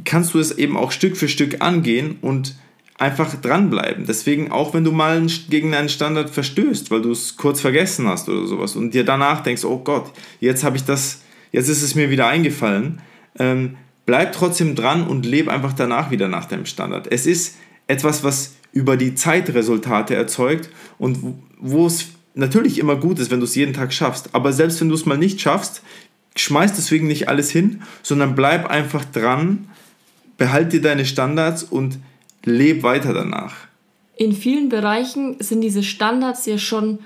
kannst 0.05 0.34
du 0.34 0.38
es 0.38 0.52
eben 0.58 0.76
auch 0.76 0.93
Stück 0.93 1.17
für 1.17 1.28
Stück 1.28 1.62
angehen 1.62 2.19
und 2.20 2.55
einfach 2.98 3.34
dranbleiben. 3.40 4.06
Deswegen, 4.06 4.50
auch 4.50 4.73
wenn 4.73 4.85
du 4.85 4.92
mal 4.92 5.25
gegen 5.50 5.75
einen 5.75 5.88
Standard 5.88 6.30
verstößt, 6.30 6.90
weil 6.90 7.02
du 7.02 7.12
es 7.12 7.37
kurz 7.37 7.61
vergessen 7.61 8.06
hast 8.06 8.28
oder 8.28 8.47
sowas 8.47 8.75
und 8.76 8.94
dir 8.94 9.04
danach 9.04 9.42
denkst, 9.42 9.64
oh 9.64 9.78
Gott, 9.78 10.12
jetzt 10.40 10.64
habe 10.64 10.76
ich 10.76 10.85
das, 10.85 11.21
jetzt 11.52 11.68
ist 11.68 11.82
es 11.82 11.94
mir 11.94 12.11
wieder 12.11 12.26
eingefallen, 12.26 13.02
ähm, 13.38 13.76
bleib 14.06 14.32
trotzdem 14.32 14.75
dran 14.75 15.06
und 15.06 15.26
lebe 15.26 15.52
einfach 15.52 15.75
danach 15.75 16.11
wieder 16.11 16.28
nach 16.28 16.47
deinem 16.47 16.64
Standard. 16.64 17.06
Es 17.11 17.26
ist 17.26 17.56
etwas, 17.87 18.25
was 18.25 18.54
über 18.73 18.97
die 18.97 19.14
Zeit 19.14 19.52
Resultate 19.54 20.14
erzeugt 20.14 20.71
und 20.99 21.18
wo 21.59 21.87
es 21.87 22.06
natürlich 22.35 22.78
immer 22.78 22.97
gut 22.97 23.18
ist, 23.18 23.30
wenn 23.30 23.40
du 23.40 23.44
es 23.44 23.54
jeden 23.54 23.75
Tag 23.75 23.92
schaffst. 23.92 24.35
Aber 24.35 24.52
selbst 24.52 24.80
wenn 24.80 24.88
du 24.88 24.94
es 24.94 25.06
mal 25.06 25.18
nicht 25.18 25.40
schaffst, 25.40 25.82
schmeiß 26.37 26.75
deswegen 26.75 27.06
nicht 27.06 27.28
alles 27.28 27.50
hin, 27.50 27.82
sondern 28.02 28.35
bleib 28.35 28.66
einfach 28.66 29.04
dran, 29.04 29.68
behalte 30.37 30.80
deine 30.80 31.06
Standards 31.06 31.62
und 31.62 31.99
leb 32.47 32.83
weiter 32.83 33.12
danach. 33.12 33.55
In 34.17 34.33
vielen 34.33 34.71
Bereichen 34.71 35.37
sind 35.41 35.61
diese 35.61 35.83
Standards 35.83 36.47
ja 36.47 36.57
schon 36.57 37.00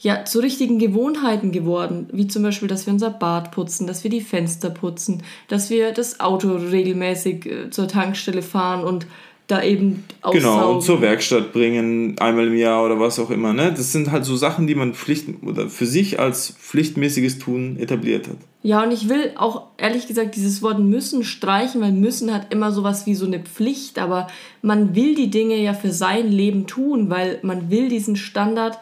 ja, 0.00 0.24
zu 0.24 0.40
richtigen 0.40 0.78
Gewohnheiten 0.78 1.50
geworden, 1.50 2.08
wie 2.12 2.28
zum 2.28 2.44
Beispiel, 2.44 2.68
dass 2.68 2.86
wir 2.86 2.92
unser 2.92 3.10
Bad 3.10 3.50
putzen, 3.50 3.86
dass 3.86 4.04
wir 4.04 4.10
die 4.10 4.20
Fenster 4.20 4.70
putzen, 4.70 5.22
dass 5.48 5.70
wir 5.70 5.92
das 5.92 6.20
Auto 6.20 6.54
regelmäßig 6.54 7.46
äh, 7.46 7.70
zur 7.70 7.88
Tankstelle 7.88 8.42
fahren 8.42 8.84
und 8.84 9.06
da 9.48 9.62
eben 9.62 10.04
aussaugen. 10.20 10.40
Genau, 10.40 10.72
und 10.74 10.82
zur 10.82 11.00
Werkstatt 11.00 11.52
bringen, 11.52 12.16
einmal 12.20 12.46
im 12.46 12.56
Jahr 12.56 12.84
oder 12.84 13.00
was 13.00 13.18
auch 13.18 13.30
immer. 13.30 13.54
Ne? 13.54 13.72
Das 13.74 13.92
sind 13.92 14.12
halt 14.12 14.24
so 14.24 14.36
Sachen, 14.36 14.66
die 14.66 14.74
man 14.74 14.94
Pflicht 14.94 15.26
oder 15.42 15.68
für 15.68 15.86
sich 15.86 16.20
als 16.20 16.54
pflichtmäßiges 16.60 17.38
Tun 17.38 17.78
etabliert 17.78 18.28
hat. 18.28 18.36
Ja, 18.62 18.82
und 18.82 18.92
ich 18.92 19.08
will 19.08 19.32
auch 19.36 19.68
ehrlich 19.78 20.06
gesagt 20.06 20.36
dieses 20.36 20.62
Wort 20.62 20.80
müssen 20.80 21.24
streichen, 21.24 21.80
weil 21.80 21.92
müssen 21.92 22.32
hat 22.32 22.52
immer 22.52 22.72
sowas 22.72 23.06
wie 23.06 23.14
so 23.14 23.24
eine 23.24 23.40
Pflicht, 23.40 23.98
aber 23.98 24.26
man 24.60 24.94
will 24.94 25.14
die 25.14 25.30
Dinge 25.30 25.56
ja 25.56 25.72
für 25.72 25.92
sein 25.92 26.30
Leben 26.30 26.66
tun, 26.66 27.08
weil 27.08 27.38
man 27.42 27.70
will 27.70 27.88
diesen 27.88 28.16
Standard 28.16 28.78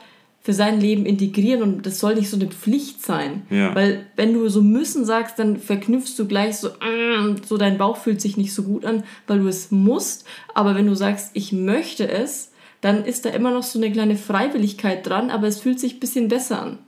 für 0.46 0.52
sein 0.52 0.80
Leben 0.80 1.06
integrieren 1.06 1.60
und 1.60 1.86
das 1.86 1.98
soll 1.98 2.14
nicht 2.14 2.30
so 2.30 2.36
eine 2.36 2.46
Pflicht 2.46 3.04
sein. 3.04 3.42
Ja. 3.50 3.74
Weil 3.74 4.06
wenn 4.14 4.32
du 4.32 4.48
so 4.48 4.62
müssen 4.62 5.04
sagst, 5.04 5.40
dann 5.40 5.56
verknüpfst 5.56 6.16
du 6.16 6.28
gleich 6.28 6.58
so, 6.58 6.68
mm, 6.68 7.38
so 7.44 7.56
dein 7.56 7.78
Bauch 7.78 7.96
fühlt 7.96 8.20
sich 8.20 8.36
nicht 8.36 8.54
so 8.54 8.62
gut 8.62 8.84
an, 8.84 9.02
weil 9.26 9.40
du 9.40 9.48
es 9.48 9.72
musst. 9.72 10.24
Aber 10.54 10.76
wenn 10.76 10.86
du 10.86 10.94
sagst, 10.94 11.32
ich 11.34 11.50
möchte 11.50 12.08
es, 12.08 12.52
dann 12.80 13.04
ist 13.04 13.24
da 13.24 13.30
immer 13.30 13.50
noch 13.50 13.64
so 13.64 13.80
eine 13.80 13.90
kleine 13.90 14.14
Freiwilligkeit 14.14 15.04
dran, 15.04 15.30
aber 15.30 15.48
es 15.48 15.58
fühlt 15.58 15.80
sich 15.80 15.94
ein 15.94 15.98
bisschen 15.98 16.28
besser 16.28 16.62
an. 16.62 16.78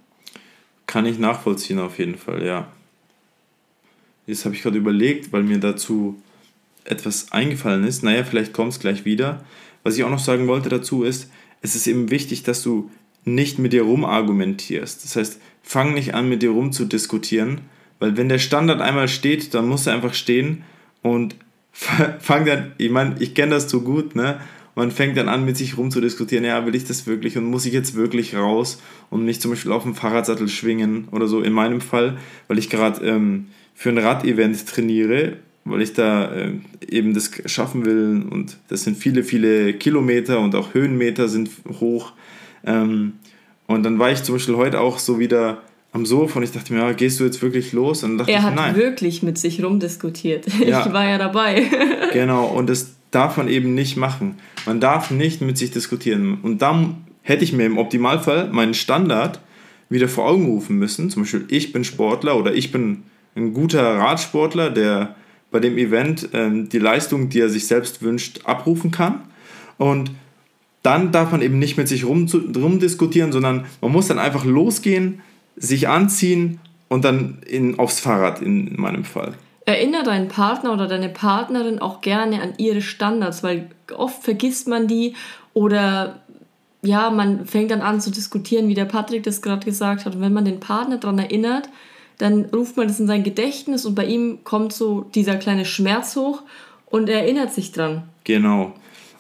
Kann 0.87 1.05
ich 1.05 1.19
nachvollziehen 1.19 1.81
auf 1.81 1.99
jeden 1.99 2.17
Fall, 2.17 2.47
ja. 2.47 2.69
jetzt 4.29 4.45
habe 4.45 4.55
ich 4.55 4.63
gerade 4.63 4.79
überlegt, 4.79 5.33
weil 5.33 5.43
mir 5.43 5.59
dazu 5.59 6.23
etwas 6.85 7.33
eingefallen 7.33 7.83
ist. 7.83 8.05
Naja, 8.05 8.23
vielleicht 8.23 8.53
kommt 8.53 8.75
es 8.75 8.79
gleich 8.79 9.05
wieder. 9.05 9.45
Was 9.83 9.97
ich 9.97 10.05
auch 10.05 10.11
noch 10.11 10.21
sagen 10.21 10.47
wollte 10.47 10.69
dazu 10.69 11.03
ist, 11.03 11.29
es 11.61 11.75
ist 11.75 11.89
eben 11.89 12.13
wichtig, 12.13 12.45
dass 12.45 12.63
du 12.63 12.89
nicht 13.25 13.59
mit 13.59 13.73
dir 13.73 13.83
rumargumentierst. 13.83 15.05
Das 15.05 15.17
heißt, 15.17 15.41
fang 15.63 15.95
nicht 15.95 16.15
an, 16.15 16.29
mit 16.29 16.43
dir 16.43 16.51
rum 16.51 16.73
zu 16.73 16.85
diskutieren, 16.85 17.61
weil 17.99 18.17
wenn 18.17 18.29
der 18.29 18.39
Standard 18.39 18.81
einmal 18.81 19.09
steht, 19.09 19.55
dann 19.55 19.69
muss 19.69 19.87
er 19.87 19.95
einfach 19.95 20.15
stehen 20.15 20.65
und 21.03 21.37
fang 21.73 22.45
dann, 22.45 22.73
ich 22.79 22.91
meine, 22.91 23.17
ich 23.21 23.35
kenne 23.35 23.53
das 23.53 23.69
so 23.69 23.83
gut, 23.83 24.17
ne? 24.17 24.41
Man 24.75 24.93
fängt 24.93 25.17
dann 25.17 25.29
an, 25.29 25.45
mit 25.45 25.57
sich 25.57 25.77
rum 25.77 25.91
zu 25.91 26.01
diskutieren, 26.01 26.45
ja, 26.45 26.65
will 26.65 26.77
ich 26.77 26.85
das 26.85 27.09
wirklich 27.09 27.37
und 27.37 27.45
muss 27.45 27.67
ich 27.67 27.73
jetzt 27.73 27.97
wirklich 27.97 28.37
raus 28.37 28.81
und 29.11 29.25
mich 29.25 29.41
zum 29.41 29.51
Beispiel 29.51 29.73
auf 29.73 29.83
dem 29.83 29.97
Fahrradsattel 29.97 30.49
schwingen 30.49 31.09
oder 31.11 31.27
so. 31.27 31.41
In 31.41 31.53
meinem 31.53 31.81
Fall, 31.81 32.17
weil 32.47 32.59
ich 32.59 32.71
gerade 32.71 33.05
ähm, 33.05 33.47
für 33.75 33.89
ein 33.89 33.99
Radevent 33.99 34.69
trainiere, 34.69 35.39
weil 35.65 35.83
ich 35.83 35.95
da 35.95 36.33
äh, 36.33 36.53
eben 36.89 37.13
das 37.13 37.31
schaffen 37.47 37.85
will 37.85 38.25
und 38.31 38.57
das 38.69 38.85
sind 38.85 38.97
viele, 38.97 39.25
viele 39.25 39.75
Kilometer 39.75 40.39
und 40.39 40.55
auch 40.55 40.75
Höhenmeter 40.75 41.29
sind 41.29 41.51
hoch. 41.81 42.13
Ähm, 42.65 43.15
und 43.67 43.83
dann 43.83 43.99
war 43.99 44.11
ich 44.11 44.23
zum 44.23 44.35
Beispiel 44.35 44.57
heute 44.57 44.81
auch 44.81 44.99
so 44.99 45.19
wieder 45.19 45.63
am 45.93 46.07
Sofa 46.07 46.39
und 46.39 46.43
ich 46.43 46.53
dachte 46.53 46.73
mir, 46.73 46.81
ja, 46.81 46.93
gehst 46.93 47.21
du 47.21 47.25
jetzt 47.25 47.41
wirklich 47.43 47.73
los? 47.73 48.03
Und 48.03 48.11
dann 48.11 48.19
dachte 48.19 48.33
er 48.33 48.39
ich, 48.39 48.45
hat 48.45 48.55
nein. 48.55 48.77
wirklich 48.77 49.23
mit 49.23 49.39
sich 49.39 49.63
rumdiskutiert. 49.63 50.47
Ja. 50.67 50.87
Ich 50.87 50.93
war 50.93 51.09
ja 51.09 51.19
dabei. 51.19 51.65
Genau, 52.13 52.47
und 52.47 52.69
das 52.69 52.95
darf 53.11 53.37
man 53.37 53.49
eben 53.49 53.75
nicht 53.75 53.97
machen. 53.97 54.39
Man 54.67 54.81
darf 54.81 55.11
nicht 55.11 55.41
mit 55.43 55.59
sich 55.59 55.71
diskutieren. 55.71 56.39
Und 56.43 56.63
dann 56.63 57.05
hätte 57.23 57.45
ich 57.45 57.53
mir 57.53 57.67
im 57.67 57.77
Optimalfall 57.77 58.49
meinen 58.49 58.75
Standard 58.75 59.41
wieder 59.91 60.09
vor 60.09 60.27
Augen 60.27 60.47
rufen 60.47 60.79
müssen. 60.79 61.11
Zum 61.11 61.23
Beispiel, 61.23 61.45
ich 61.49 61.73
bin 61.73 61.85
Sportler 61.85 62.37
oder 62.37 62.55
ich 62.55 62.73
bin 62.73 63.03
ein 63.37 63.53
guter 63.53 63.99
Radsportler, 63.99 64.71
der 64.71 65.17
bei 65.51 65.61
dem 65.61 65.79
Event 65.79 66.31
ähm, 66.33 66.69
die 66.69 66.79
Leistung, 66.79 67.29
die 67.29 67.41
er 67.41 67.49
sich 67.49 67.67
selbst 67.67 68.03
wünscht, 68.03 68.41
abrufen 68.45 68.91
kann. 68.91 69.23
Und 69.79 70.11
dann 70.83 71.13
darf 71.13 71.33
man 71.33 71.43
eben 71.43 71.59
nicht 71.59 71.77
mit 71.77 71.89
sich 71.89 72.05
rum, 72.05 72.29
rumdiskutieren, 72.57 73.33
sondern 73.33 73.67
man 73.81 73.93
muss 73.93 74.09
dann 74.09 74.19
einfach 74.19 74.45
losgehen, 74.45 75.21
sich 75.57 75.89
anziehen 75.89 76.61
und 76.89 77.05
dann 77.05 77.39
in, 77.47 77.79
aufs 77.79 78.01
Fahrrad 78.01 78.41
in 78.41 78.81
meinem 78.81 79.05
Fall. 79.05 79.35
Erinnere 79.67 80.05
deinen 80.05 80.29
Partner 80.29 80.73
oder 80.73 80.87
deine 80.87 81.11
Partnerin 81.11 81.79
auch 81.79 82.01
gerne 82.01 82.41
an 82.41 82.55
ihre 82.57 82.81
Standards, 82.81 83.43
weil 83.43 83.69
oft 83.95 84.23
vergisst 84.23 84.67
man 84.69 84.87
die 84.87 85.15
oder 85.53 86.21
ja, 86.83 87.11
man 87.11 87.45
fängt 87.45 87.71
dann 87.71 87.83
an 87.83 88.01
zu 88.01 88.11
diskutieren, 88.11 88.69
wie 88.69 88.75
der 88.75 88.85
Patrick 88.85 89.25
das 89.25 89.43
gerade 89.43 89.65
gesagt 89.65 90.05
hat. 90.05 90.15
Und 90.15 90.21
wenn 90.21 90.33
man 90.33 90.45
den 90.45 90.61
Partner 90.61 90.99
daran 90.99 91.19
erinnert, 91.19 91.69
dann 92.19 92.47
ruft 92.47 92.77
man 92.77 92.89
das 92.89 93.01
in 93.01 93.07
sein 93.07 93.25
Gedächtnis 93.25 93.85
und 93.85 93.95
bei 93.95 94.05
ihm 94.05 94.39
kommt 94.45 94.73
so 94.73 95.03
dieser 95.15 95.37
kleine 95.37 95.65
Schmerz 95.65 96.17
hoch 96.17 96.43
und 96.87 97.09
er 97.09 97.23
erinnert 97.23 97.53
sich 97.53 97.73
dran. 97.73 98.05
Genau. 98.25 98.73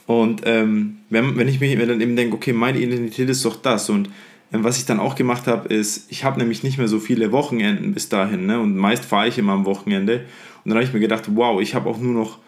Und 0.08 0.40
ähm, 0.46 1.00
wenn, 1.10 1.36
wenn 1.36 1.48
ich 1.48 1.60
mir 1.60 1.86
dann 1.86 2.00
eben 2.00 2.16
denke, 2.16 2.34
okay, 2.34 2.54
meine 2.54 2.78
Identität 2.78 3.28
ist 3.28 3.44
doch 3.44 3.56
das 3.56 3.90
und 3.90 4.08
ähm, 4.54 4.64
was 4.64 4.78
ich 4.78 4.86
dann 4.86 5.00
auch 5.00 5.16
gemacht 5.16 5.46
habe, 5.46 5.68
ist, 5.68 6.10
ich 6.10 6.24
habe 6.24 6.38
nämlich 6.38 6.62
nicht 6.62 6.78
mehr 6.78 6.88
so 6.88 6.98
viele 6.98 7.30
Wochenenden 7.30 7.92
bis 7.92 8.08
dahin 8.08 8.46
ne? 8.46 8.58
und 8.58 8.74
meist 8.74 9.04
fahre 9.04 9.28
ich 9.28 9.36
immer 9.36 9.52
am 9.52 9.66
Wochenende 9.66 10.24
und 10.64 10.70
dann 10.70 10.76
habe 10.76 10.84
ich 10.84 10.94
mir 10.94 11.00
gedacht, 11.00 11.24
wow, 11.34 11.60
ich 11.60 11.74
habe 11.74 11.90
auch 11.90 11.98
nur 11.98 12.14
noch 12.14 12.38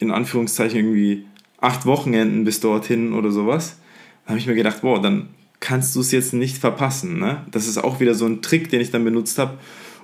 in 0.00 0.10
Anführungszeichen 0.10 0.80
irgendwie 0.80 1.26
acht 1.60 1.86
Wochenenden 1.86 2.42
bis 2.42 2.58
dorthin 2.58 3.12
oder 3.12 3.30
sowas. 3.30 3.78
Dann 4.24 4.30
habe 4.30 4.40
ich 4.40 4.48
mir 4.48 4.56
gedacht, 4.56 4.78
wow, 4.82 5.00
dann 5.00 5.28
kannst 5.60 5.94
du 5.94 6.00
es 6.00 6.10
jetzt 6.10 6.34
nicht 6.34 6.58
verpassen. 6.58 7.20
Ne? 7.20 7.46
Das 7.52 7.68
ist 7.68 7.78
auch 7.78 8.00
wieder 8.00 8.14
so 8.14 8.26
ein 8.26 8.42
Trick, 8.42 8.68
den 8.68 8.80
ich 8.80 8.90
dann 8.90 9.04
benutzt 9.04 9.38
habe, 9.38 9.58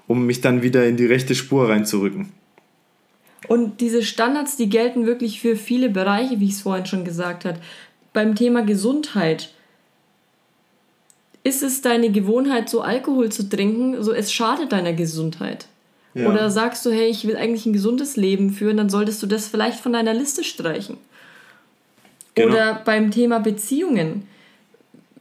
um 0.07 0.25
mich 0.25 0.41
dann 0.41 0.63
wieder 0.63 0.87
in 0.87 0.97
die 0.97 1.07
rechte 1.07 1.35
Spur 1.35 1.69
reinzurücken. 1.69 2.29
Und 3.49 3.81
diese 3.81 4.03
Standards, 4.03 4.57
die 4.57 4.69
gelten 4.69 5.07
wirklich 5.07 5.41
für 5.41 5.57
viele 5.57 5.89
Bereiche, 5.89 6.41
wie 6.41 6.47
ich 6.47 6.53
es 6.53 6.63
vorhin 6.63 6.87
schon 6.87 7.05
gesagt 7.05 7.45
habe. 7.45 7.59
Beim 8.13 8.35
Thema 8.35 8.63
Gesundheit. 8.63 9.51
Ist 11.45 11.63
es 11.63 11.83
deine 11.83 12.11
Gewohnheit, 12.11 12.69
so 12.69 12.83
Alkohol 12.83 13.33
zu 13.33 13.49
trinken, 13.49 14.01
so 14.03 14.13
es 14.13 14.33
schadet 14.33 14.71
deiner 14.71 14.93
Gesundheit? 14.93 15.67
Ja. 16.15 16.31
Oder 16.31 16.51
sagst 16.51 16.87
du, 16.87 16.91
hey, 16.91 17.09
ich 17.09 17.27
will 17.27 17.37
eigentlich 17.37 17.67
ein 17.67 17.73
gesundes 17.73 18.17
Leben 18.17 18.51
führen, 18.51 18.77
dann 18.77 18.91
solltest 18.91 19.23
du 19.23 19.27
das 19.27 19.49
vielleicht 19.49 19.81
von 19.81 19.93
deiner 19.93 20.15
Liste 20.15 20.45
streichen. 20.45 20.99
Genau. 22.35 22.53
Oder 22.53 22.83
beim 22.85 23.11
Thema 23.11 23.41
Beziehungen 23.41 24.29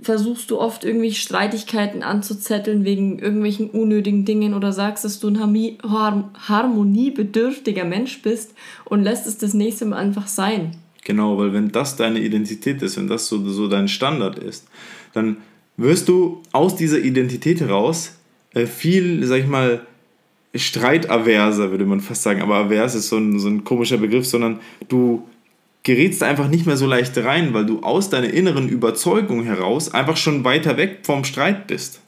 versuchst 0.02 0.50
du 0.50 0.60
oft 0.60 0.84
irgendwie 0.84 1.14
Streitigkeiten 1.14 2.02
anzuzetteln 2.04 2.86
wegen 2.86 3.20
irgendwelchen 3.20 3.70
unnötigen 3.70 4.26
Dingen 4.26 4.54
oder 4.54 4.74
sagst, 4.74 5.06
dass 5.06 5.20
du 5.20 5.28
ein 5.28 5.40
harmoniebedürftiger 6.48 7.86
Mensch 7.86 8.22
bist 8.22 8.56
und 8.86 9.04
lässt 9.04 9.28
es 9.28 9.38
das 9.38 9.54
nächste 9.54 9.86
Mal 9.86 9.98
einfach 9.98 10.28
sein. 10.28 10.72
Genau, 11.04 11.38
weil 11.38 11.54
wenn 11.54 11.72
das 11.72 11.96
deine 11.96 12.20
Identität 12.20 12.82
ist, 12.82 12.98
wenn 12.98 13.08
das 13.08 13.28
so, 13.28 13.48
so 13.50 13.68
dein 13.68 13.88
Standard 13.88 14.38
ist, 14.38 14.68
dann 15.14 15.38
wirst 15.78 16.08
du 16.10 16.42
aus 16.52 16.76
dieser 16.76 17.00
Identität 17.00 17.60
heraus 17.60 18.18
äh, 18.54 18.66
viel, 18.66 19.26
sag 19.26 19.40
ich 19.40 19.48
mal, 19.48 19.86
streitaverser, 20.54 21.72
würde 21.72 21.86
man 21.86 22.02
fast 22.02 22.24
sagen. 22.24 22.42
Aber 22.42 22.56
avers 22.56 22.96
ist 22.96 23.10
so 23.10 23.18
ein, 23.18 23.40
so 23.40 23.48
ein 23.48 23.64
komischer 23.64 23.98
Begriff, 23.98 24.26
sondern 24.26 24.60
du 24.90 25.28
gerätst 25.84 26.24
einfach 26.24 26.48
nicht 26.48 26.66
mehr 26.66 26.78
so 26.78 26.86
leicht 26.86 27.18
rein, 27.18 27.54
weil 27.54 27.66
du 27.66 27.82
aus 27.82 28.10
deiner 28.10 28.32
inneren 28.32 28.70
Überzeugung 28.70 29.44
heraus 29.44 29.94
einfach 29.94 30.18
schon 30.18 30.44
weiter 30.44 30.78
weg 30.78 31.00
vom 31.04 31.24
Streit 31.24 31.68
bist. 31.68 32.02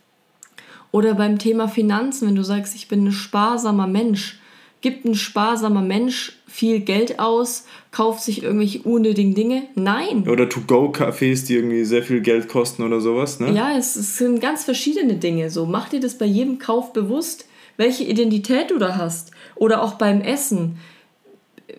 Oder 0.92 1.16
beim 1.16 1.40
Thema 1.40 1.68
Finanzen, 1.68 2.28
wenn 2.28 2.36
du 2.36 2.44
sagst, 2.44 2.76
ich 2.76 2.88
bin 2.88 3.08
ein 3.08 3.12
sparsamer 3.12 3.88
Mensch, 3.88 4.40
gibt 4.82 5.06
ein 5.06 5.16
sparsamer 5.16 5.82
Mensch 5.82 6.34
viel 6.46 6.82
Geld 6.82 7.18
aus, 7.18 7.66
kauft 7.92 8.22
sich 8.22 8.44
irgendwelche 8.44 8.84
unnötigen 8.84 9.34
Dinge? 9.34 9.64
Nein. 9.74 10.28
Oder 10.28 10.48
To-Go-Cafés, 10.50 11.48
die 11.48 11.56
irgendwie 11.56 11.84
sehr 11.84 12.04
viel 12.04 12.22
Geld 12.22 12.48
kosten 12.48 12.84
oder 12.84 13.02
sowas, 13.02 13.40
ne? 13.40 13.52
Ja, 13.52 13.76
es, 13.76 13.96
es 13.96 14.20
sind 14.20 14.40
ganz 14.40 14.66
verschiedene 14.66 15.16
Dinge. 15.16 15.50
So, 15.50 15.66
mach 15.66 15.90
dir 15.90 16.00
das 16.00 16.20
bei 16.20 16.26
jedem 16.26 16.60
Kauf 16.60 16.94
bewusst, 16.94 17.48
welche 17.78 18.04
Identität 18.04 18.70
du 18.70 18.78
da 18.78 18.98
hast. 18.98 19.32
Oder 19.56 19.82
auch 19.82 19.94
beim 19.94 20.22
Essen 20.22 20.78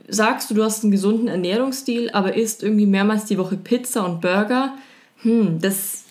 sagst 0.08 0.50
du, 0.50 0.54
du 0.54 0.64
hast 0.64 0.82
einen 0.82 0.90
gesunden 0.90 1.28
Ernährungsstil, 1.28 2.10
aber 2.10 2.34
isst 2.34 2.62
irgendwie 2.62 2.86
mehrmals 2.86 3.24
die 3.24 3.38
Woche 3.38 3.56
Pizza 3.56 4.04
und 4.04 4.20
Burger, 4.20 4.74
hm, 5.22 5.60
das 5.60 6.04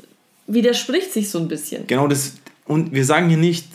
widerspricht 0.47 1.13
sich 1.13 1.29
so 1.29 1.39
ein 1.39 1.47
bisschen. 1.47 1.87
Genau, 1.87 2.07
das, 2.07 2.33
und 2.65 2.93
wir 2.93 3.05
sagen 3.05 3.29
hier 3.29 3.37
nicht, 3.37 3.67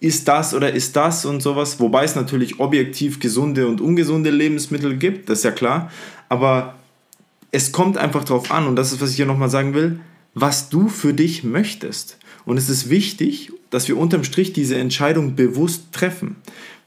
ist 0.00 0.28
das 0.28 0.54
oder 0.54 0.72
ist 0.72 0.94
das 0.96 1.24
und 1.24 1.42
sowas, 1.42 1.80
wobei 1.80 2.04
es 2.04 2.14
natürlich 2.14 2.60
objektiv 2.60 3.18
gesunde 3.18 3.66
und 3.66 3.80
ungesunde 3.80 4.30
Lebensmittel 4.30 4.96
gibt, 4.96 5.28
das 5.28 5.38
ist 5.38 5.44
ja 5.44 5.50
klar, 5.50 5.90
aber 6.28 6.74
es 7.50 7.72
kommt 7.72 7.96
einfach 7.96 8.24
darauf 8.24 8.50
an, 8.50 8.66
und 8.66 8.76
das 8.76 8.92
ist, 8.92 9.00
was 9.00 9.10
ich 9.10 9.16
hier 9.16 9.26
nochmal 9.26 9.50
sagen 9.50 9.74
will, 9.74 10.00
was 10.34 10.68
du 10.68 10.88
für 10.88 11.14
dich 11.14 11.44
möchtest. 11.44 12.18
Und 12.44 12.58
es 12.58 12.68
ist 12.68 12.90
wichtig, 12.90 13.52
dass 13.70 13.88
wir 13.88 13.96
unterm 13.96 14.24
Strich 14.24 14.52
diese 14.52 14.76
Entscheidung 14.76 15.34
bewusst 15.34 15.92
treffen. 15.92 16.36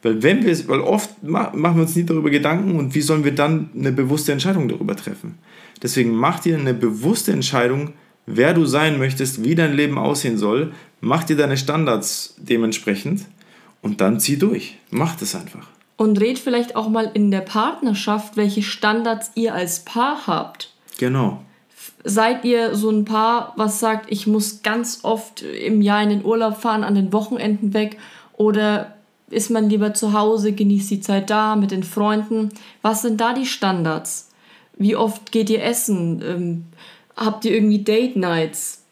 Weil 0.02 0.24
wenn 0.24 0.46
wir, 0.46 0.68
weil 0.68 0.80
oft 0.80 1.24
machen 1.24 1.60
wir 1.60 1.82
uns 1.82 1.96
nie 1.96 2.06
darüber 2.06 2.30
Gedanken 2.30 2.78
und 2.78 2.96
wie 2.96 3.02
sollen 3.02 3.26
wir 3.26 3.36
dann 3.36 3.70
eine 3.76 3.92
bewusste 3.92 4.32
Entscheidung 4.32 4.70
darüber 4.70 4.96
treffen. 4.96 5.38
Deswegen 5.82 6.14
mach 6.14 6.40
dir 6.40 6.58
eine 6.58 6.74
bewusste 6.74 7.32
Entscheidung, 7.32 7.94
wer 8.26 8.54
du 8.54 8.66
sein 8.66 8.98
möchtest, 8.98 9.44
wie 9.44 9.56
dein 9.56 9.74
Leben 9.74 9.98
aussehen 9.98 10.38
soll, 10.38 10.72
mach 11.02 11.24
dir 11.24 11.36
deine 11.36 11.58
Standards 11.58 12.36
dementsprechend 12.38 13.26
und 13.82 14.02
dann 14.02 14.20
zieh 14.20 14.38
durch. 14.38 14.78
Mach 14.90 15.16
das 15.16 15.36
einfach. 15.36 15.68
Und 15.98 16.20
red 16.22 16.40
vielleicht 16.40 16.76
auch 16.78 16.90
mal 16.90 17.12
in 17.14 17.30
der 17.30 17.42
Partnerschaft, 17.42 18.38
welche 18.38 18.64
Standards 18.64 19.32
ihr 19.36 19.54
als 19.54 19.84
Paar 19.84 20.28
habt. 20.28 20.74
Genau. 20.98 21.44
Seid 22.04 22.46
ihr 22.46 22.76
so 22.76 22.90
ein 22.90 23.06
Paar, 23.06 23.54
was 23.58 23.80
sagt, 23.80 24.10
ich 24.10 24.26
muss 24.26 24.62
ganz 24.64 25.00
oft 25.04 25.42
im 25.42 25.82
Jahr 25.82 26.02
in 26.02 26.10
den 26.10 26.26
Urlaub 26.26 26.58
fahren, 26.58 26.84
an 26.84 26.96
den 26.96 27.12
Wochenenden 27.12 27.74
weg? 27.74 27.98
Oder 28.38 28.96
ist 29.30 29.52
man 29.52 29.70
lieber 29.70 29.94
zu 29.94 30.14
Hause, 30.14 30.54
genießt 30.54 30.92
die 30.92 31.02
Zeit 31.02 31.30
da 31.30 31.56
mit 31.56 31.72
den 31.72 31.84
Freunden? 31.84 32.50
Was 32.82 33.02
sind 33.02 33.20
da 33.20 33.34
die 33.34 33.46
Standards? 33.46 34.30
Wie 34.78 34.96
oft 34.96 35.32
geht 35.32 35.50
ihr 35.50 35.64
essen? 35.64 36.24
Ähm, 36.26 36.64
habt 37.16 37.44
ihr 37.46 37.54
irgendwie 37.54 37.84
Date 37.84 38.16
Nights? 38.16 38.84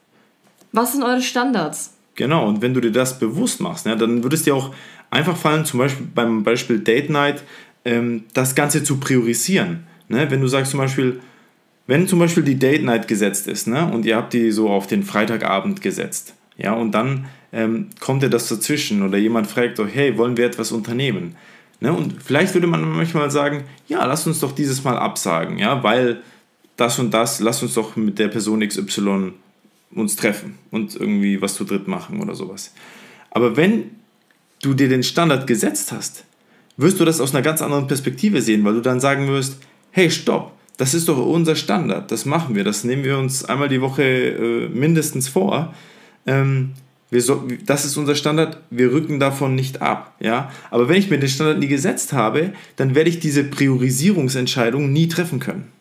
Was 0.73 0.91
sind 0.91 1.03
eure 1.03 1.21
Standards? 1.21 1.93
Genau, 2.15 2.47
und 2.47 2.61
wenn 2.61 2.73
du 2.73 2.81
dir 2.81 2.91
das 2.91 3.19
bewusst 3.19 3.61
machst, 3.61 3.85
ja, 3.85 3.95
dann 3.95 4.23
würde 4.23 4.35
es 4.35 4.43
dir 4.43 4.55
auch 4.55 4.73
einfach 5.09 5.37
fallen, 5.37 5.65
zum 5.65 5.79
Beispiel 5.79 6.07
beim 6.13 6.43
Beispiel 6.43 6.79
Date 6.79 7.09
Night, 7.09 7.43
ähm, 7.85 8.25
das 8.33 8.53
Ganze 8.53 8.83
zu 8.83 8.97
priorisieren. 8.97 9.87
Ne? 10.09 10.29
Wenn 10.29 10.41
du 10.41 10.47
sagst 10.47 10.71
zum 10.71 10.79
Beispiel, 10.79 11.21
wenn 11.87 12.07
zum 12.07 12.19
Beispiel 12.19 12.43
die 12.43 12.59
Date 12.59 12.83
Night 12.83 13.07
gesetzt 13.07 13.47
ist 13.47 13.67
ne, 13.67 13.89
und 13.91 14.05
ihr 14.05 14.15
habt 14.15 14.33
die 14.33 14.51
so 14.51 14.69
auf 14.69 14.87
den 14.87 15.03
Freitagabend 15.03 15.81
gesetzt, 15.81 16.33
ja, 16.57 16.73
und 16.73 16.91
dann 16.91 17.25
ähm, 17.53 17.87
kommt 17.99 18.23
dir 18.23 18.29
das 18.29 18.49
dazwischen 18.49 19.01
oder 19.03 19.17
jemand 19.17 19.47
fragt 19.47 19.79
euch, 19.79 19.93
hey, 19.93 20.17
wollen 20.17 20.37
wir 20.37 20.45
etwas 20.45 20.71
unternehmen? 20.71 21.35
Ne? 21.79 21.93
Und 21.93 22.21
vielleicht 22.21 22.53
würde 22.53 22.67
man 22.67 22.89
manchmal 22.89 23.29
sagen, 23.31 23.63
ja, 23.87 24.03
lass 24.05 24.25
uns 24.27 24.39
doch 24.39 24.51
dieses 24.51 24.83
Mal 24.83 24.97
absagen, 24.97 25.59
ja, 25.59 25.83
weil 25.83 26.21
das 26.75 26.99
und 26.99 27.13
das, 27.13 27.39
lass 27.39 27.61
uns 27.63 27.75
doch 27.75 27.95
mit 27.95 28.19
der 28.19 28.27
Person 28.27 28.67
XY 28.67 29.33
uns 29.91 30.15
treffen 30.15 30.57
und 30.71 30.95
irgendwie 30.95 31.41
was 31.41 31.55
zu 31.55 31.63
dritt 31.63 31.87
machen 31.87 32.21
oder 32.21 32.35
sowas. 32.35 32.73
Aber 33.31 33.55
wenn 33.55 33.91
du 34.61 34.73
dir 34.73 34.89
den 34.89 35.03
Standard 35.03 35.47
gesetzt 35.47 35.91
hast, 35.91 36.25
wirst 36.75 36.99
du 36.99 37.05
das 37.05 37.21
aus 37.21 37.33
einer 37.33 37.43
ganz 37.43 37.61
anderen 37.61 37.87
Perspektive 37.87 38.41
sehen, 38.41 38.63
weil 38.65 38.73
du 38.73 38.81
dann 38.81 38.99
sagen 38.99 39.27
wirst, 39.27 39.57
hey, 39.91 40.11
stopp, 40.11 40.51
das 40.77 40.93
ist 40.93 41.09
doch 41.09 41.17
unser 41.17 41.55
Standard, 41.55 42.11
das 42.11 42.25
machen 42.25 42.55
wir, 42.55 42.63
das 42.63 42.83
nehmen 42.83 43.03
wir 43.03 43.17
uns 43.17 43.43
einmal 43.43 43.67
die 43.67 43.81
Woche 43.81 44.03
äh, 44.03 44.69
mindestens 44.69 45.27
vor. 45.27 45.73
Ähm, 46.25 46.73
so, 47.11 47.43
das 47.65 47.85
ist 47.85 47.97
unser 47.97 48.15
Standard, 48.15 48.57
wir 48.69 48.91
rücken 48.91 49.19
davon 49.19 49.55
nicht 49.55 49.81
ab. 49.81 50.15
Ja? 50.19 50.51
Aber 50.69 50.89
wenn 50.89 50.97
ich 50.97 51.09
mir 51.09 51.19
den 51.19 51.29
Standard 51.29 51.59
nie 51.59 51.67
gesetzt 51.67 52.13
habe, 52.13 52.53
dann 52.75 52.95
werde 52.95 53.09
ich 53.09 53.19
diese 53.19 53.43
Priorisierungsentscheidung 53.43 54.91
nie 54.91 55.07
treffen 55.07 55.39
können. 55.39 55.71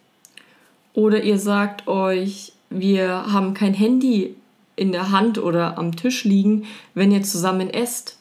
Oder 0.94 1.22
ihr 1.24 1.38
sagt 1.38 1.88
euch, 1.88 2.52
wir 2.70 3.08
haben 3.32 3.54
kein 3.54 3.74
Handy 3.74 4.34
in 4.76 4.92
der 4.92 5.10
Hand 5.10 5.38
oder 5.38 5.78
am 5.78 5.96
Tisch 5.96 6.24
liegen, 6.24 6.64
wenn 6.94 7.10
ihr 7.10 7.22
zusammen 7.22 7.70
esst. 7.70 8.15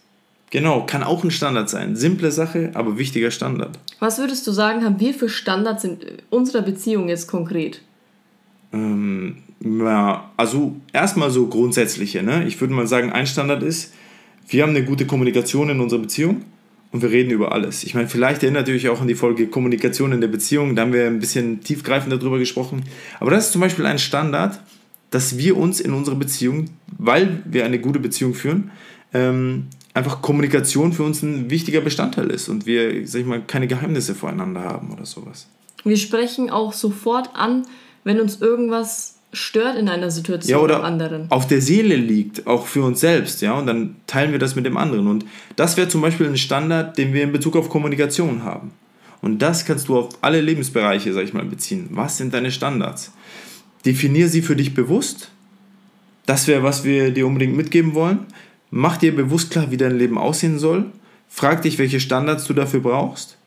Genau, 0.52 0.86
kann 0.86 1.04
auch 1.04 1.24
ein 1.24 1.32
Standard 1.32 1.70
sein. 1.70 1.96
Simple 1.96 2.32
Sache, 2.32 2.72
aber 2.76 2.98
wichtiger 2.98 3.32
Standard. 3.32 3.80
Was 4.00 4.20
würdest 4.20 4.46
du 4.48 4.52
sagen, 4.52 4.84
haben 4.84 5.00
wir 5.00 5.14
für 5.14 5.30
Standards 5.30 5.84
in 5.84 5.98
unserer 6.30 6.62
Beziehung 6.62 7.10
jetzt 7.10 7.28
konkret? 7.28 7.82
Ähm, 8.72 9.38
ja, 9.60 10.32
also 10.38 10.76
erstmal 10.94 11.32
so 11.32 11.48
grundsätzliche. 11.48 12.22
Ne? 12.22 12.48
Ich 12.48 12.60
würde 12.62 12.74
mal 12.74 12.88
sagen, 12.88 13.12
ein 13.12 13.28
Standard 13.28 13.64
ist, 13.64 13.94
wir 14.48 14.64
haben 14.64 14.72
eine 14.72 14.86
gute 14.86 15.06
Kommunikation 15.08 15.70
in 15.70 15.80
unserer 15.80 16.02
Beziehung 16.02 16.44
und 16.92 17.02
wir 17.02 17.10
reden 17.10 17.32
über 17.32 17.52
alles. 17.52 17.84
Ich 17.84 17.96
meine, 17.96 18.08
vielleicht 18.08 18.44
erinnert 18.44 18.68
ihr 18.68 18.76
euch 18.76 18.90
auch 18.90 19.02
an 19.02 19.08
die 19.08 19.16
Folge 19.16 19.48
Kommunikation 19.48 20.12
in 20.12 20.22
der 20.22 20.28
Beziehung, 20.28 20.76
da 20.76 20.84
haben 20.84 20.94
wir 20.94 21.08
ein 21.08 21.20
bisschen 21.20 21.62
tiefgreifend 21.62 22.14
darüber 22.14 22.38
gesprochen. 22.38 22.84
Aber 23.20 23.32
das 23.32 23.48
ist 23.48 23.52
zum 23.54 23.62
Beispiel 23.62 23.86
ein 23.86 23.98
Standard, 23.98 24.60
dass 25.10 25.38
wir 25.38 25.58
uns 25.58 25.80
in 25.80 25.94
unserer 25.94 26.16
Beziehung, 26.16 26.66
weil 26.98 27.42
wir 27.46 27.66
eine 27.66 27.80
gute 27.80 28.00
Beziehung 28.00 28.34
führen, 28.34 28.72
ähm, 29.14 29.68
einfach 29.96 30.22
Kommunikation 30.22 30.94
für 30.94 31.04
uns 31.04 31.24
ein 31.24 31.50
wichtiger 31.50 31.82
Bestandteil 31.82 32.30
ist 32.30 32.50
und 32.50 32.68
wir, 32.68 33.08
sag 33.08 33.22
ich 33.22 33.26
mal, 33.26 33.42
keine 33.42 33.66
Geheimnisse 33.66 34.14
voreinander 34.14 34.62
haben 34.62 34.92
oder 34.92 35.06
sowas. 35.06 35.48
Wir 35.84 35.98
sprechen 35.98 36.50
auch 36.50 36.74
sofort 36.74 37.30
an, 37.34 37.66
wenn 38.04 38.20
uns 38.20 38.42
irgendwas 38.42 39.16
stört 39.32 39.78
in 39.78 39.90
einer 39.90 40.12
Situation 40.12 40.52
ja, 40.52 40.64
oder 40.64 40.84
anderen. 40.84 41.30
auf 41.30 41.48
der 41.48 41.62
Seele 41.62 41.96
liegt, 41.96 42.46
auch 42.46 42.68
für 42.68 42.84
uns 42.84 43.00
selbst, 43.00 43.42
ja, 43.42 43.54
und 43.54 43.68
dann 43.68 43.96
teilen 44.06 44.32
wir 44.32 44.40
das 44.40 44.56
mit 44.56 44.66
dem 44.66 44.78
anderen. 44.78 45.08
Und 45.08 45.26
das 45.56 45.78
wäre 45.78 45.88
zum 45.88 46.02
Beispiel 46.02 46.28
ein 46.28 46.38
Standard, 46.38 46.98
den 46.98 47.14
wir 47.14 47.24
in 47.24 47.32
Bezug 47.32 47.56
auf 47.56 47.70
Kommunikation 47.70 48.44
haben. 48.44 48.72
Und 49.22 49.40
das 49.40 49.66
kannst 49.66 49.88
du 49.88 49.98
auf 49.98 50.10
alle 50.22 50.42
Lebensbereiche, 50.42 51.14
sag 51.14 51.24
ich 51.24 51.34
mal, 51.34 51.46
beziehen. 51.46 51.88
Was 51.92 52.18
sind 52.18 52.34
deine 52.34 52.52
Standards? 52.52 53.12
Definier 53.86 54.28
sie 54.28 54.42
für 54.42 54.56
dich 54.56 54.74
bewusst. 54.74 55.32
Das 56.26 56.48
wäre, 56.48 56.64
was 56.64 56.84
wir 56.84 57.12
dir 57.12 57.28
unbedingt 57.28 57.56
mitgeben 57.56 57.94
wollen. 57.94 58.26
Mach 58.72 58.98
dir 58.98 59.16
bewusst 59.16 59.52
klar, 59.52 59.72
wie 59.72 59.78
dein 59.78 59.98
Leben 59.98 60.18
aussehen 60.18 60.60
soll. 60.60 60.92
Frag 61.28 61.62
dich, 61.62 61.78
welche 61.80 62.00
Standards 62.00 62.46
du 62.46 62.54
dafür 62.54 62.82
brauchst. 62.82 63.38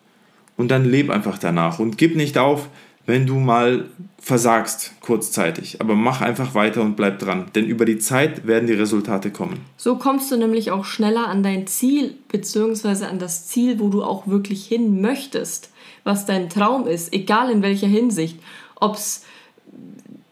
Und 0.56 0.68
dann 0.70 0.84
leb 0.84 1.10
einfach 1.10 1.38
danach 1.38 1.78
und 1.78 1.98
gib 1.98 2.16
nicht 2.16 2.36
auf, 2.36 2.68
wenn 3.06 3.26
du 3.26 3.36
mal 3.36 3.86
versagst 4.20 4.92
kurzzeitig. 5.00 5.80
Aber 5.80 5.94
mach 5.94 6.20
einfach 6.20 6.54
weiter 6.54 6.82
und 6.82 6.96
bleib 6.96 7.18
dran, 7.18 7.46
denn 7.54 7.64
über 7.64 7.86
die 7.86 7.98
Zeit 7.98 8.46
werden 8.46 8.66
die 8.66 8.74
Resultate 8.74 9.30
kommen. 9.30 9.60
So 9.78 9.96
kommst 9.96 10.30
du 10.30 10.36
nämlich 10.36 10.70
auch 10.70 10.84
schneller 10.84 11.26
an 11.28 11.42
dein 11.42 11.66
Ziel, 11.66 12.14
beziehungsweise 12.28 13.08
an 13.08 13.18
das 13.18 13.46
Ziel, 13.46 13.80
wo 13.80 13.88
du 13.88 14.02
auch 14.02 14.26
wirklich 14.26 14.66
hin 14.66 15.00
möchtest, 15.00 15.70
was 16.04 16.26
dein 16.26 16.50
Traum 16.50 16.86
ist, 16.86 17.14
egal 17.14 17.50
in 17.50 17.62
welcher 17.62 17.86
Hinsicht. 17.86 18.38
Ob 18.74 18.96
es 18.96 19.24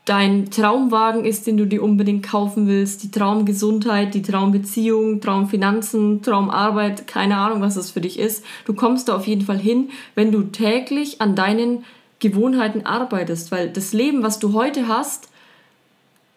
dein 0.07 0.51
Traumwagen 0.51 1.25
ist, 1.25 1.47
den 1.47 1.57
du 1.57 1.67
dir 1.67 1.83
unbedingt 1.83 2.25
kaufen 2.25 2.67
willst, 2.69 3.03
die 3.03 3.11
Traumgesundheit, 3.11 4.15
die 4.15 4.23
Traumbeziehung, 4.23 5.21
Traumfinanzen, 5.21 6.23
Traumarbeit, 6.23 7.07
keine 7.07 7.37
Ahnung, 7.37 7.61
was 7.61 7.75
das 7.75 7.91
für 7.91 8.01
dich 8.01 8.19
ist. 8.19 8.45
Du 8.65 8.73
kommst 8.73 9.09
da 9.09 9.17
auf 9.17 9.27
jeden 9.27 9.43
Fall 9.43 9.59
hin, 9.59 9.91
wenn 10.15 10.33
du 10.33 10.43
täglich 10.43 11.21
an 11.21 11.35
deinen 11.35 11.85
Gewohnheiten 12.21 12.87
arbeitest, 12.87 13.51
weil 13.51 13.69
das 13.69 13.93
Leben, 13.93 14.23
was 14.23 14.39
du 14.39 14.53
heute 14.53 14.89
hast, 14.89 15.29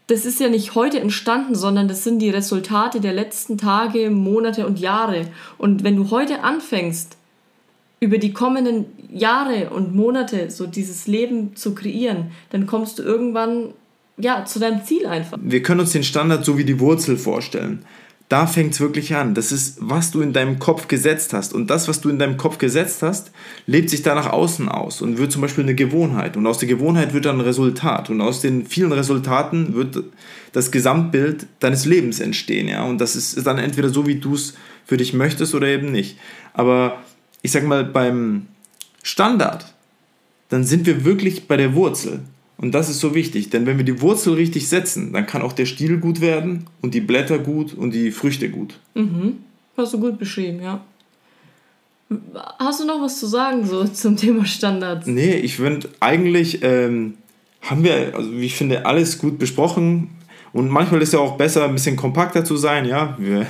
das 0.08 0.26
ist 0.26 0.40
ja 0.40 0.50
nicht 0.50 0.74
heute 0.74 1.00
entstanden, 1.00 1.54
sondern 1.54 1.88
das 1.88 2.04
sind 2.04 2.18
die 2.20 2.32
Resultate 2.32 3.00
der 3.00 3.14
letzten 3.14 3.60
Tage, 3.60 4.10
Monate 4.10 4.66
und 4.66 4.80
Jahre. 4.80 5.28
Und 5.60 5.84
wenn 5.84 5.96
du 5.96 6.10
heute 6.10 6.44
anfängst, 6.44 7.19
über 8.00 8.18
die 8.18 8.34
kommenden 8.34 8.86
Jahre 9.12 9.72
und 9.72 9.96
Monate 9.96 10.50
so 10.50 10.66
dieses 10.68 11.08
Leben 11.08 11.56
zu 11.56 11.76
kreieren, 11.76 12.32
dann 12.50 12.66
kommst 12.66 13.00
du 13.00 13.04
irgendwann 13.04 13.74
ja 14.18 14.46
zu 14.46 14.60
deinem 14.60 14.84
Ziel 14.84 15.06
einfach. 15.06 15.38
Wir 15.42 15.62
können 15.62 15.82
uns 15.82 15.92
den 15.92 16.04
Standard 16.04 16.46
so 16.46 16.58
wie 16.58 16.66
die 16.66 16.80
Wurzel 16.80 17.18
vorstellen 17.18 17.86
da 18.30 18.46
fängt 18.46 18.74
es 18.74 18.80
wirklich 18.80 19.16
an. 19.16 19.34
Das 19.34 19.52
ist, 19.52 19.78
was 19.80 20.12
du 20.12 20.22
in 20.22 20.34
deinem 20.34 20.60
Kopf 20.60 20.88
gesetzt 20.88 21.34
hast. 21.34 21.52
Und 21.52 21.72
das, 21.72 21.88
was 21.88 22.00
du 22.00 22.10
in 22.10 22.20
deinem 22.20 22.38
Kopf 22.38 22.60
gesetzt 22.60 23.02
hast, 23.02 23.32
lebt 23.66 23.90
sich 23.90 24.04
da 24.04 24.14
nach 24.14 24.32
außen 24.32 24.70
aus 24.70 25.02
und 25.02 25.18
wird 25.18 25.32
zum 25.32 25.42
Beispiel 25.42 25.64
eine 25.64 25.74
Gewohnheit. 25.74 26.38
Und 26.38 26.46
aus 26.46 26.60
der 26.60 26.68
Gewohnheit 26.68 27.14
wird 27.14 27.26
dann 27.26 27.38
ein 27.38 27.42
Resultat. 27.42 28.12
Und 28.12 28.22
aus 28.22 28.40
den 28.40 28.68
vielen 28.68 28.92
Resultaten 28.92 29.74
wird 29.74 30.04
das 30.52 30.70
Gesamtbild 30.70 31.48
deines 31.60 31.86
Lebens 31.86 32.20
entstehen. 32.20 32.68
Ja? 32.68 32.84
Und 32.84 33.02
das 33.02 33.16
ist 33.16 33.46
dann 33.48 33.58
entweder 33.58 33.90
so, 33.90 34.06
wie 34.06 34.16
du 34.16 34.36
es 34.36 34.54
für 34.86 34.98
dich 34.98 35.14
möchtest 35.14 35.56
oder 35.56 35.68
eben 35.68 35.92
nicht. 35.92 36.20
Aber 36.54 37.02
ich 37.42 37.52
sag 37.52 37.64
mal, 37.66 37.84
beim 37.84 38.48
Standard, 39.04 39.74
dann 40.50 40.64
sind 40.64 40.86
wir 40.86 41.06
wirklich 41.06 41.48
bei 41.48 41.58
der 41.58 41.74
Wurzel. 41.76 42.22
Und 42.58 42.74
das 42.74 42.90
ist 42.90 43.00
so 43.00 43.16
wichtig, 43.16 43.50
denn 43.50 43.66
wenn 43.66 43.78
wir 43.78 43.86
die 43.86 44.02
Wurzel 44.02 44.34
richtig 44.34 44.68
setzen, 44.68 45.14
dann 45.14 45.26
kann 45.26 45.42
auch 45.42 45.54
der 45.54 45.66
Stiel 45.66 45.98
gut 45.98 46.20
werden 46.20 46.66
und 46.82 46.94
die 46.94 47.00
Blätter 47.00 47.40
gut 47.40 47.74
und 47.74 47.92
die 47.92 48.12
Früchte 48.12 48.50
gut. 48.50 48.80
Mhm. 48.96 49.38
Hast 49.78 49.94
du 49.94 50.00
gut 50.00 50.20
beschrieben, 50.20 50.62
ja. 50.62 50.84
Hast 52.58 52.82
du 52.82 52.86
noch 52.86 53.02
was 53.02 53.20
zu 53.20 53.28
sagen 53.28 53.66
so 53.66 53.84
zum 53.94 54.18
Thema 54.18 54.46
Standards? 54.46 55.08
Nee, 55.08 55.36
ich 55.36 55.56
finde 55.56 55.88
eigentlich 56.02 56.62
ähm, 56.62 57.14
haben 57.62 57.84
wir, 57.84 58.14
also 58.16 58.32
wie 58.32 58.46
ich 58.46 58.56
finde, 58.56 58.86
alles 58.86 59.18
gut 59.18 59.38
besprochen. 59.38 60.10
Und 60.52 60.70
manchmal 60.70 61.02
ist 61.02 61.14
ja 61.14 61.20
auch 61.20 61.38
besser, 61.38 61.66
ein 61.66 61.74
bisschen 61.74 61.96
kompakter 61.96 62.44
zu 62.44 62.58
sein, 62.58 62.86
ja. 62.86 63.16
Wir, 63.20 63.46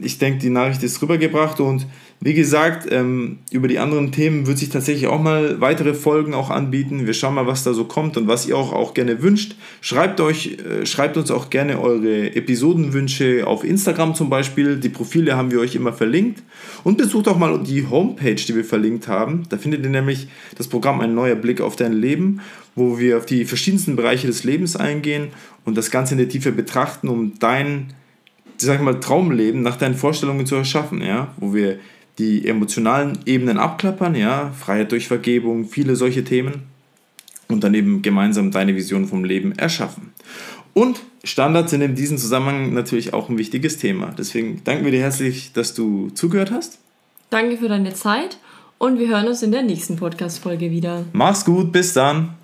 ich 0.00 0.18
denke, 0.18 0.38
die 0.38 0.50
Nachricht 0.50 0.82
ist 0.82 1.00
rübergebracht 1.02 1.60
und 1.60 1.86
wie 2.20 2.34
gesagt, 2.34 2.88
ähm, 2.90 3.38
über 3.50 3.68
die 3.68 3.78
anderen 3.78 4.10
Themen 4.10 4.46
wird 4.46 4.58
sich 4.58 4.70
tatsächlich 4.70 5.06
auch 5.06 5.20
mal 5.20 5.60
weitere 5.60 5.92
Folgen 5.92 6.32
auch 6.34 6.50
anbieten. 6.50 7.06
Wir 7.06 7.12
schauen 7.12 7.34
mal, 7.34 7.46
was 7.46 7.62
da 7.62 7.74
so 7.74 7.84
kommt 7.84 8.16
und 8.16 8.26
was 8.26 8.46
ihr 8.46 8.56
auch, 8.56 8.72
auch 8.72 8.94
gerne 8.94 9.22
wünscht. 9.22 9.56
Schreibt, 9.82 10.20
euch, 10.20 10.58
äh, 10.58 10.86
schreibt 10.86 11.16
uns 11.18 11.30
auch 11.30 11.50
gerne 11.50 11.80
eure 11.80 12.34
Episodenwünsche 12.34 13.46
auf 13.46 13.64
Instagram 13.64 14.14
zum 14.14 14.30
Beispiel. 14.30 14.76
Die 14.76 14.88
Profile 14.88 15.36
haben 15.36 15.50
wir 15.50 15.60
euch 15.60 15.74
immer 15.74 15.92
verlinkt. 15.92 16.42
Und 16.84 16.96
besucht 16.96 17.28
auch 17.28 17.38
mal 17.38 17.62
die 17.62 17.86
Homepage, 17.88 18.34
die 18.34 18.54
wir 18.54 18.64
verlinkt 18.64 19.08
haben. 19.08 19.42
Da 19.50 19.58
findet 19.58 19.84
ihr 19.84 19.90
nämlich 19.90 20.28
das 20.56 20.68
Programm 20.68 21.00
Ein 21.00 21.14
neuer 21.14 21.36
Blick 21.36 21.60
auf 21.60 21.76
dein 21.76 21.92
Leben, 21.92 22.40
wo 22.74 22.98
wir 22.98 23.18
auf 23.18 23.26
die 23.26 23.44
verschiedensten 23.44 23.94
Bereiche 23.94 24.26
des 24.26 24.42
Lebens 24.42 24.74
eingehen 24.74 25.28
und 25.64 25.76
das 25.76 25.90
Ganze 25.90 26.14
in 26.14 26.18
der 26.18 26.28
Tiefe 26.28 26.52
betrachten, 26.52 27.08
um 27.08 27.38
dein 27.38 27.92
sag 28.58 28.82
mal, 28.82 29.00
Traumleben 29.00 29.62
nach 29.62 29.76
deinen 29.76 29.94
Vorstellungen 29.94 30.46
zu 30.46 30.54
erschaffen, 30.56 31.02
ja, 31.02 31.34
wo 31.36 31.54
wir 31.54 31.78
die 32.18 32.46
emotionalen 32.46 33.18
Ebenen 33.26 33.58
abklappern, 33.58 34.14
ja, 34.14 34.50
Freiheit 34.52 34.92
durch 34.92 35.08
Vergebung, 35.08 35.66
viele 35.66 35.96
solche 35.96 36.24
Themen 36.24 36.62
und 37.48 37.62
dann 37.62 37.74
eben 37.74 38.02
gemeinsam 38.02 38.50
deine 38.50 38.74
Vision 38.74 39.06
vom 39.06 39.24
Leben 39.24 39.52
erschaffen. 39.52 40.12
Und 40.72 41.00
Standards 41.24 41.70
sind 41.70 41.80
in 41.80 41.94
diesem 41.94 42.18
Zusammenhang 42.18 42.74
natürlich 42.74 43.14
auch 43.14 43.28
ein 43.28 43.38
wichtiges 43.38 43.78
Thema. 43.78 44.14
Deswegen 44.16 44.62
danken 44.64 44.84
wir 44.84 44.92
dir 44.92 45.00
herzlich, 45.00 45.52
dass 45.52 45.74
du 45.74 46.10
zugehört 46.10 46.50
hast. 46.50 46.78
Danke 47.30 47.56
für 47.56 47.68
deine 47.68 47.94
Zeit 47.94 48.38
und 48.78 48.98
wir 48.98 49.08
hören 49.08 49.26
uns 49.26 49.42
in 49.42 49.52
der 49.52 49.62
nächsten 49.62 49.96
Podcast-Folge 49.96 50.70
wieder. 50.70 51.04
Mach's 51.12 51.44
gut, 51.44 51.72
bis 51.72 51.92
dann. 51.92 52.36